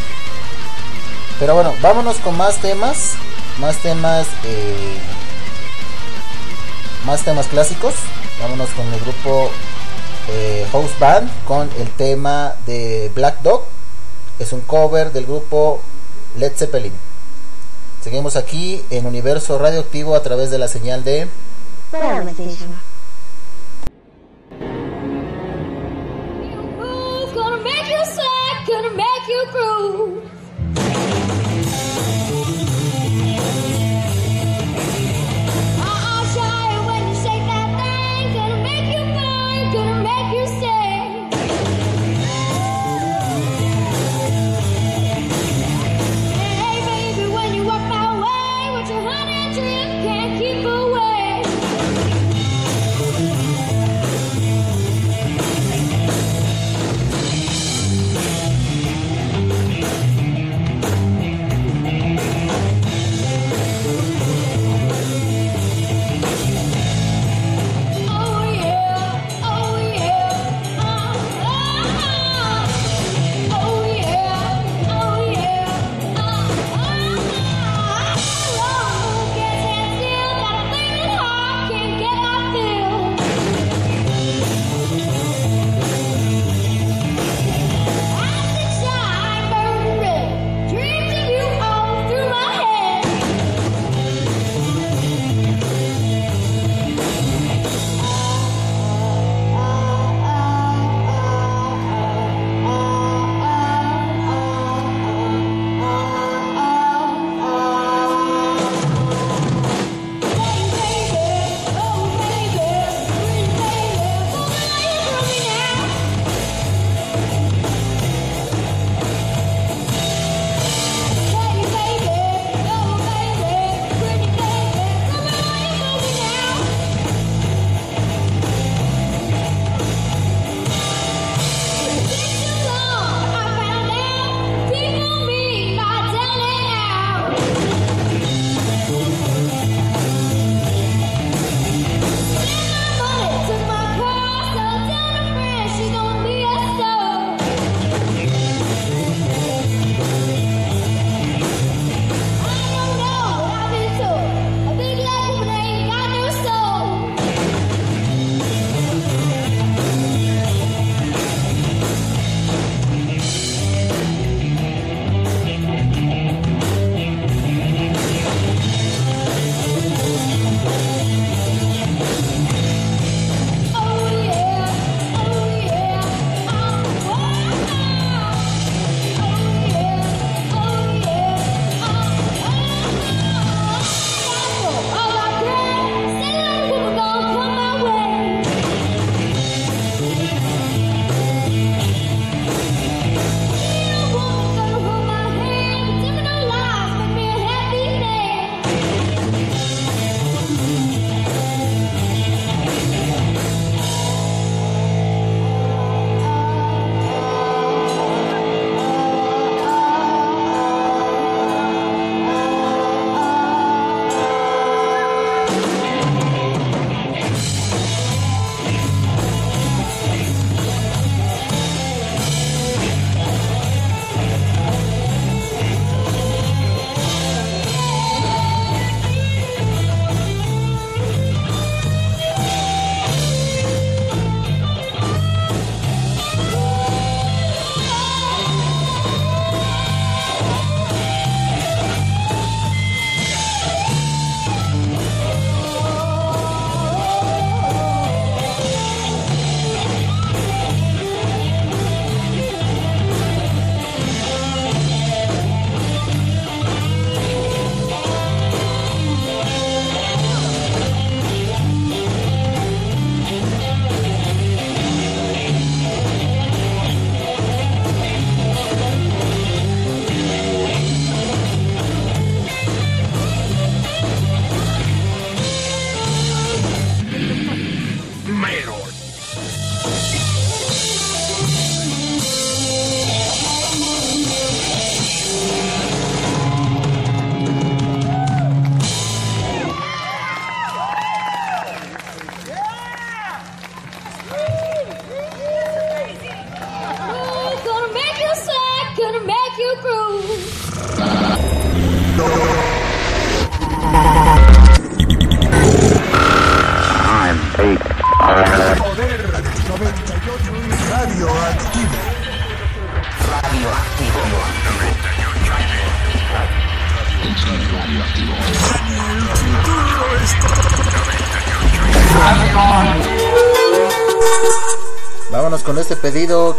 [1.39, 3.13] Pero bueno, vámonos con más temas,
[3.59, 4.97] más temas, eh,
[7.05, 7.93] más temas clásicos.
[8.39, 9.51] Vámonos con el grupo
[10.29, 13.63] eh, House Band con el tema de Black Dog.
[14.39, 15.81] Es un cover del grupo
[16.37, 16.93] Led Zeppelin.
[18.01, 21.27] Seguimos aquí en Universo Radioactivo a través de la señal de
[21.91, 22.31] Programa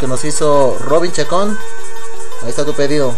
[0.07, 1.57] nos hizo Robin Chacón.
[2.43, 3.13] Ahí está tu pedido.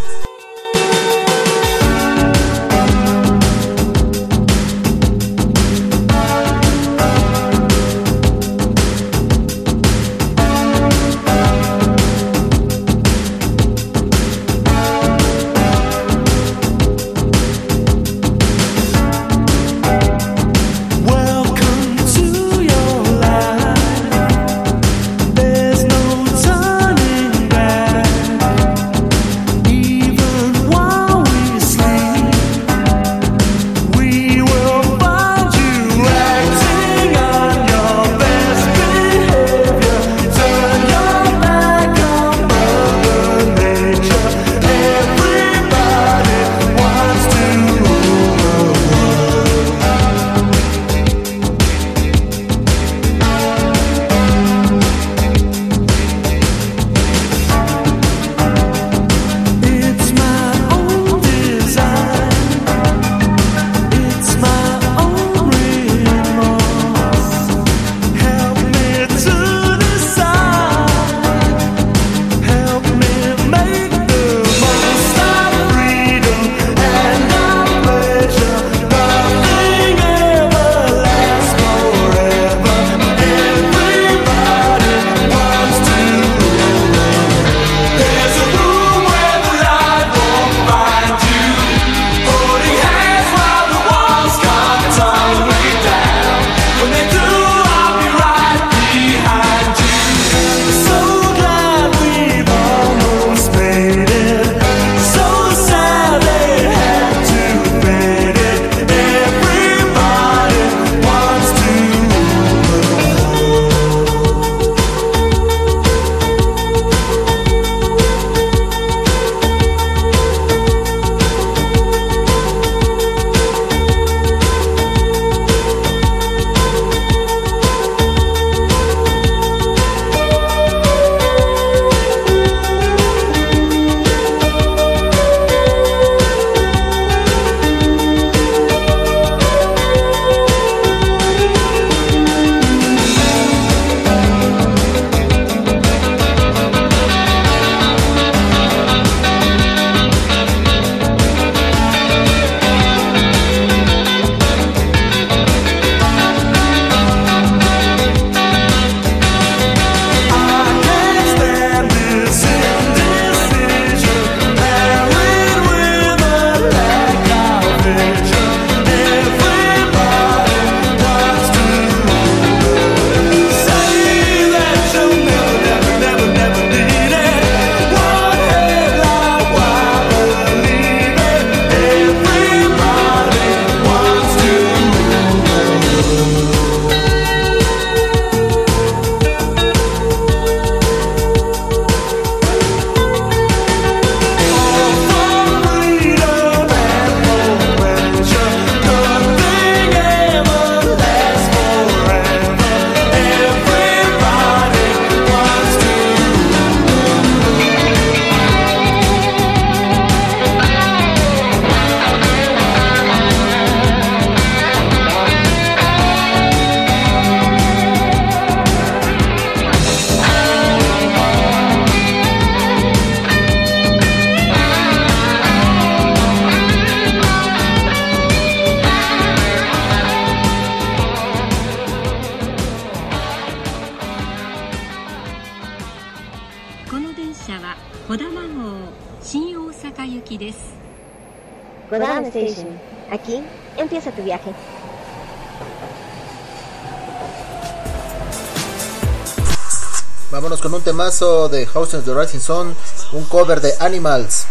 [251.20, 252.74] de House of the Rising Sun,
[253.12, 254.46] un cover de Animals.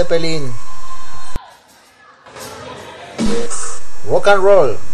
[0.00, 0.54] Zeppelin.
[4.06, 4.89] Rock and roll.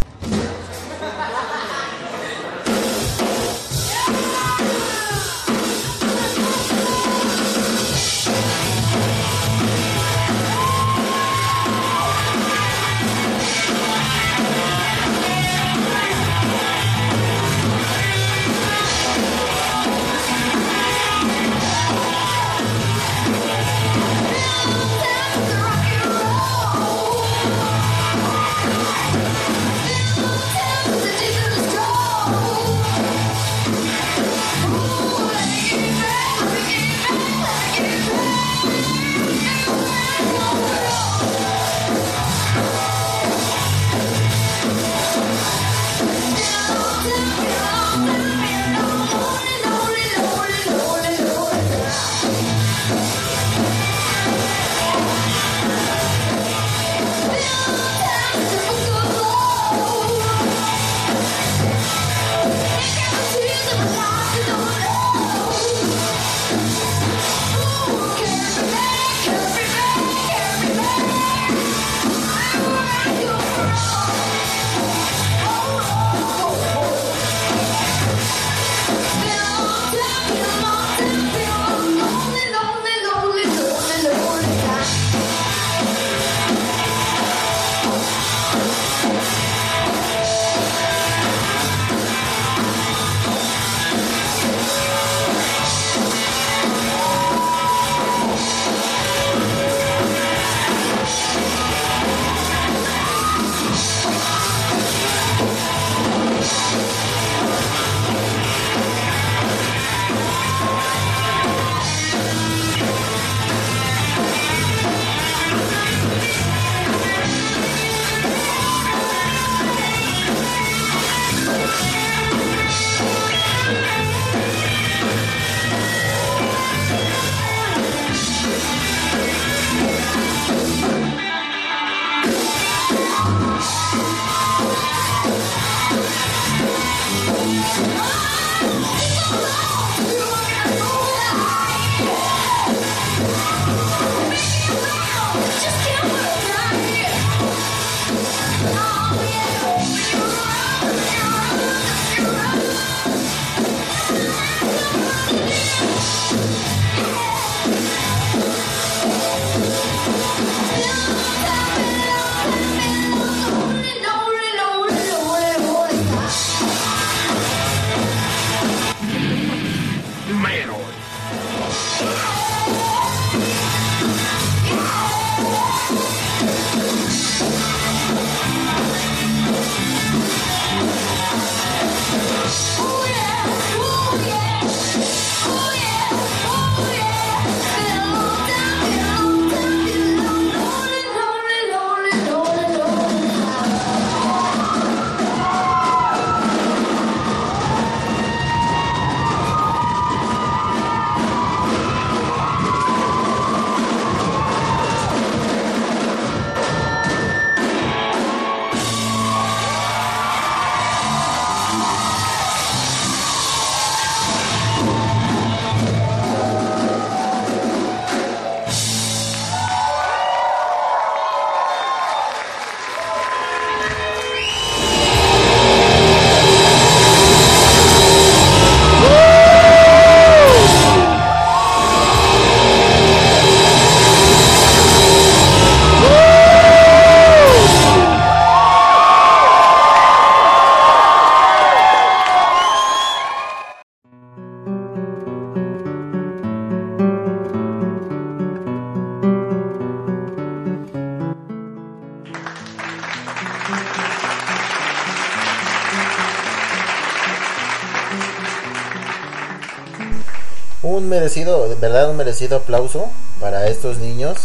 [261.36, 263.10] Merecido, de verdad un merecido aplauso
[263.40, 264.38] para estos niños,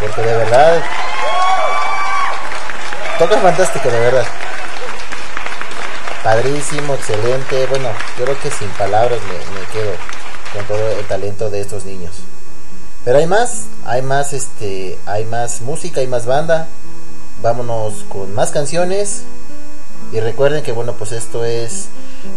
[0.00, 0.82] porque de verdad
[3.18, 4.24] toca fantástico, de verdad.
[6.24, 9.92] Padrísimo, excelente, bueno, yo creo que sin palabras me, me quedo
[10.54, 12.12] con todo el talento de estos niños.
[13.04, 16.66] Pero hay más, hay más este, hay más música, hay más banda.
[17.42, 19.22] Vámonos con más canciones.
[20.12, 21.88] Y recuerden que bueno, pues esto es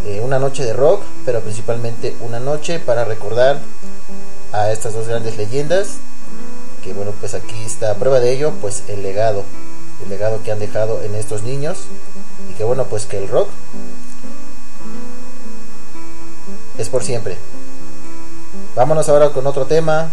[0.06, 3.60] eh, una noche de rock, pero principalmente una noche para recordar
[4.52, 5.98] a estas dos grandes leyendas.
[6.84, 9.44] Que bueno, pues aquí está prueba de ello, pues el legado,
[10.04, 11.80] el legado que han dejado en estos niños.
[12.50, 13.50] Y que bueno, pues que el rock
[16.78, 17.38] es por siempre.
[18.76, 20.12] Vámonos ahora con otro tema,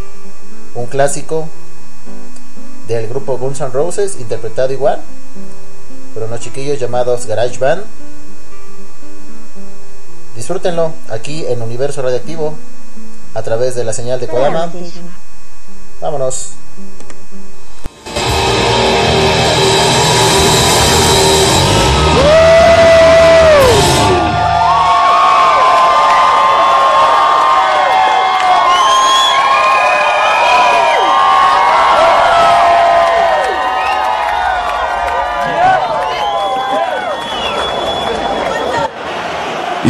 [0.74, 1.48] un clásico
[2.86, 5.02] del grupo Guns N' Roses, interpretado igual
[6.12, 7.84] por unos chiquillos llamados Garage Band.
[10.36, 12.54] Disfrútenlo aquí en Universo Radioactivo
[13.34, 14.70] a través de la señal de Kodama.
[16.00, 16.50] Vámonos.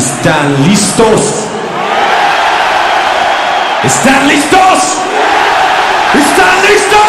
[0.00, 1.20] ¿Están listos?
[3.84, 4.96] ¿Están listos?
[6.14, 6.99] ¿Están listos?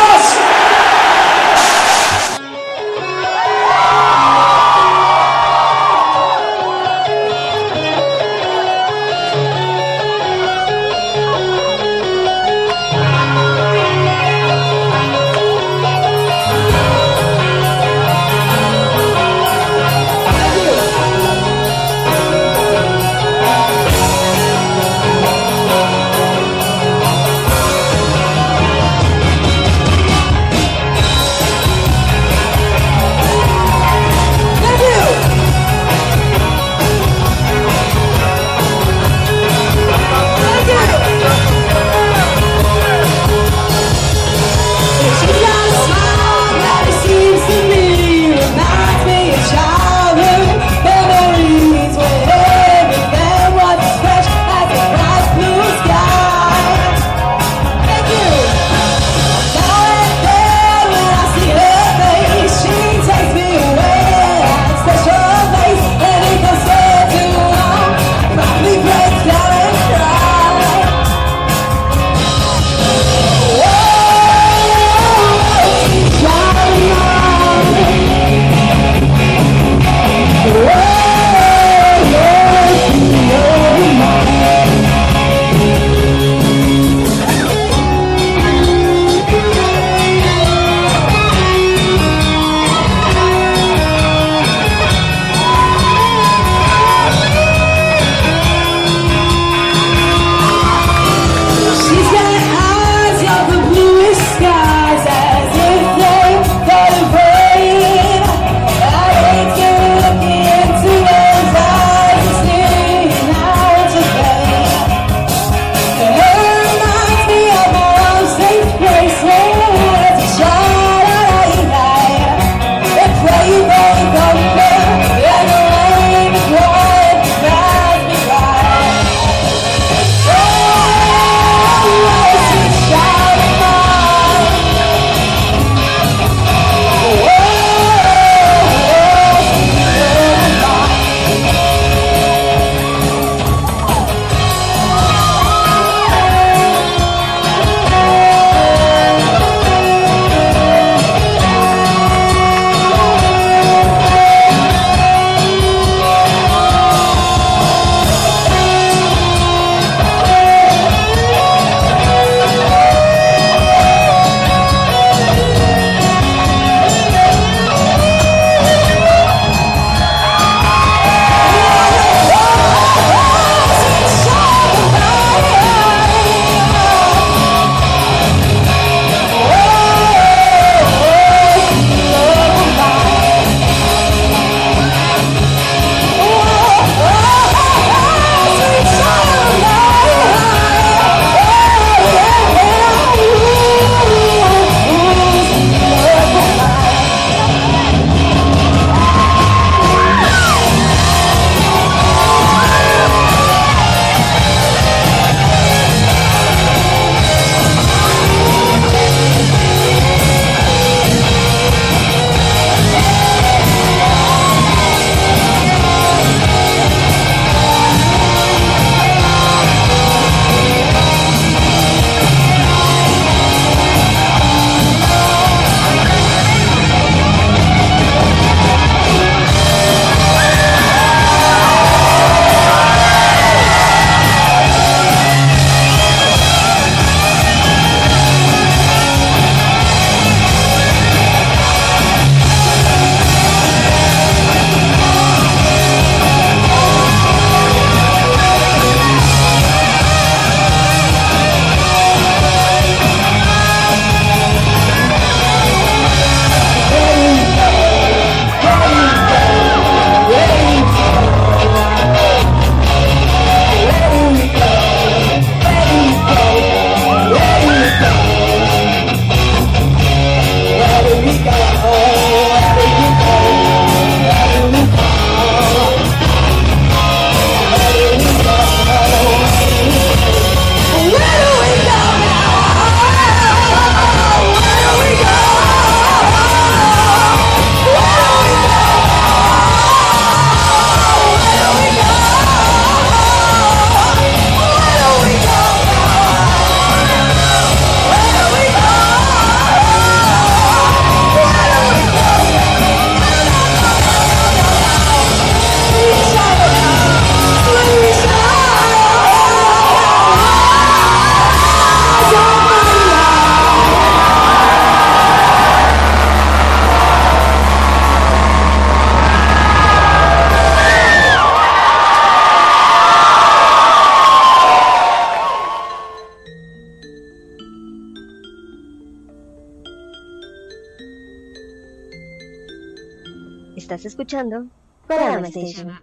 [334.42, 334.66] Escuchando
[335.08, 336.00] Kodama Station.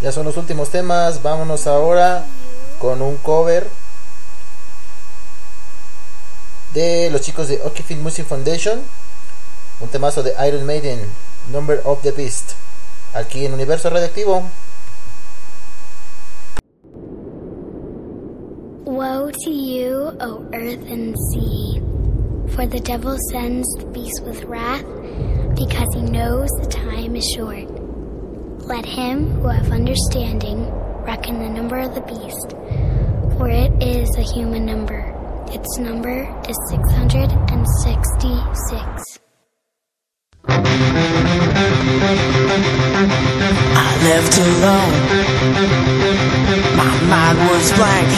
[0.00, 1.22] Ya son los últimos temas.
[1.22, 2.24] Vámonos ahora
[2.78, 3.68] con un cover
[6.72, 8.80] de los chicos de Okifin Music Foundation.
[9.80, 11.00] Un temazo de Iron Maiden,
[11.52, 12.52] Number of the Beast.
[13.14, 14.42] Aquí en Universo Radioactivo.
[44.28, 44.92] Left alone.
[46.76, 48.08] My mind was blank.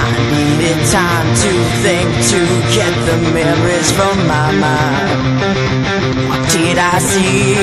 [0.00, 1.52] I needed time to
[1.82, 2.40] think to
[2.74, 5.20] get the memories from my mind.
[6.28, 7.54] What did I see?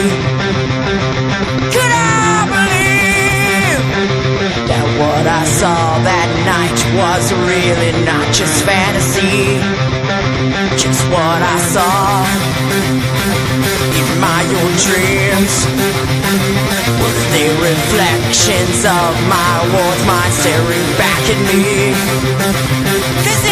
[1.74, 3.82] Could I believe
[4.68, 9.60] that what I saw that night was really not just fantasy?
[10.78, 12.26] Just what I saw
[14.00, 21.94] in my own dreams Were they reflections of my world's mind staring back at me?
[23.24, 23.51] Cause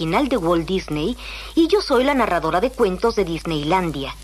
[0.00, 1.14] original de Walt Disney
[1.54, 4.14] y yo soy la narradora de cuentos de Disneylandia.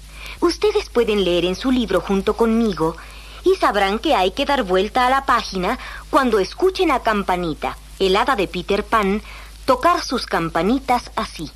[0.40, 2.97] Ustedes pueden leer en su libro junto conmigo
[3.44, 5.78] y sabrán que hay que dar vuelta a la página
[6.09, 9.20] cuando escuchen a Campanita, el hada de Peter Pan,
[9.66, 11.51] tocar sus campanitas así.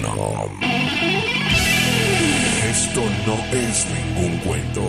[0.00, 0.48] No.
[2.70, 4.82] Esto no es ningún cuento.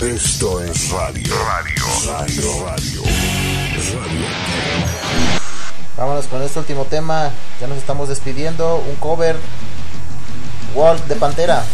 [0.00, 1.34] Esto es radio.
[1.46, 1.84] Radio.
[2.08, 2.66] Radio.
[2.66, 3.11] Radio.
[5.96, 7.30] Vámonos con este último tema.
[7.60, 8.76] Ya nos estamos despidiendo.
[8.76, 9.36] Un cover.
[10.74, 11.64] Walt de Pantera.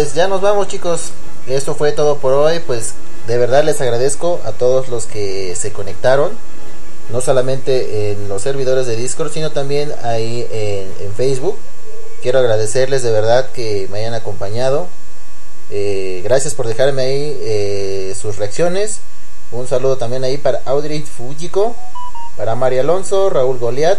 [0.00, 1.10] Pues ya nos vamos chicos.
[1.46, 2.60] Esto fue todo por hoy.
[2.60, 2.94] Pues
[3.26, 6.30] de verdad les agradezco a todos los que se conectaron.
[7.10, 11.58] No solamente en los servidores de Discord, sino también ahí en, Facebook.
[12.22, 14.88] Quiero agradecerles de verdad que me hayan acompañado.
[15.68, 19.00] Eh, gracias por dejarme ahí eh, sus reacciones.
[19.52, 21.76] Un saludo también ahí para Audrey Fujiko,
[22.38, 23.98] para María Alonso, Raúl Goliat,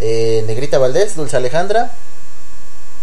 [0.00, 1.92] eh, Negrita Valdés, Dulce Alejandra.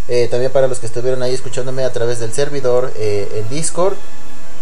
[0.10, 3.96] Eh, también para los que estuvieron ahí escuchándome a través del servidor eh, en Discord.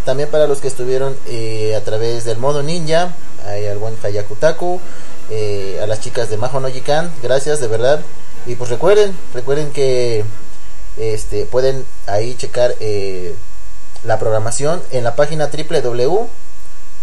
[0.06, 3.16] También para los que estuvieron eh, a través del modo ninja.
[3.46, 4.80] Al buen Hayakutaku.
[5.30, 7.12] eh, a las chicas de Majo no Jikan.
[7.24, 8.02] Gracias, de verdad.
[8.46, 10.24] Y pues recuerden, recuerden que
[10.98, 13.36] este pueden ahí checar eh,
[14.04, 15.50] la programación en la página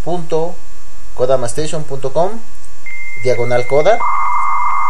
[0.05, 2.39] www.kodamastation.com
[3.23, 3.97] diagonal coda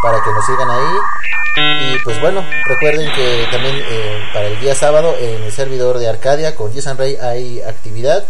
[0.04, 1.94] para que nos sigan ahí.
[1.94, 6.08] Y pues bueno recuerden que también eh, para el día sábado en el servidor de
[6.08, 8.26] Arcadia con Jason Rey hay actividad.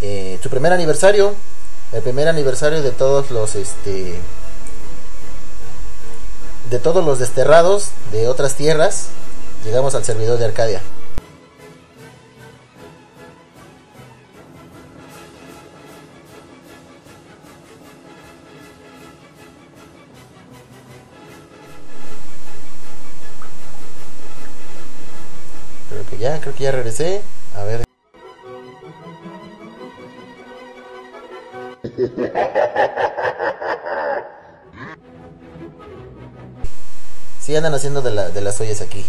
[0.00, 1.34] Eh, su primer aniversario
[1.92, 4.18] el primer aniversario de todos los este
[6.70, 9.08] de todos los desterrados de otras tierras
[9.64, 10.80] llegamos al servidor de Arcadia
[26.20, 27.22] ya creo que ya regresé
[27.56, 27.84] a ver
[37.40, 39.04] Sí andan haciendo de, la- de las ollas aquí.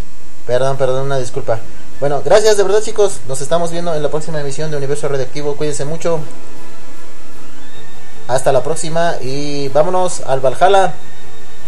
[0.47, 1.59] Perdón, perdón, una disculpa.
[1.99, 3.19] Bueno, gracias de verdad chicos.
[3.27, 5.55] Nos estamos viendo en la próxima emisión de Universo Radioactivo.
[5.55, 6.19] Cuídense mucho.
[8.27, 10.93] Hasta la próxima y vámonos al Valhalla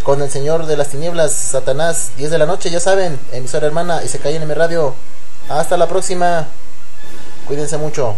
[0.03, 4.03] con el Señor de las Tinieblas, Satanás, 10 de la noche, ya saben, emisora hermana
[4.03, 4.93] y se cae en mi radio.
[5.53, 6.47] Hasta la próxima.
[7.45, 8.15] Cuídense mucho.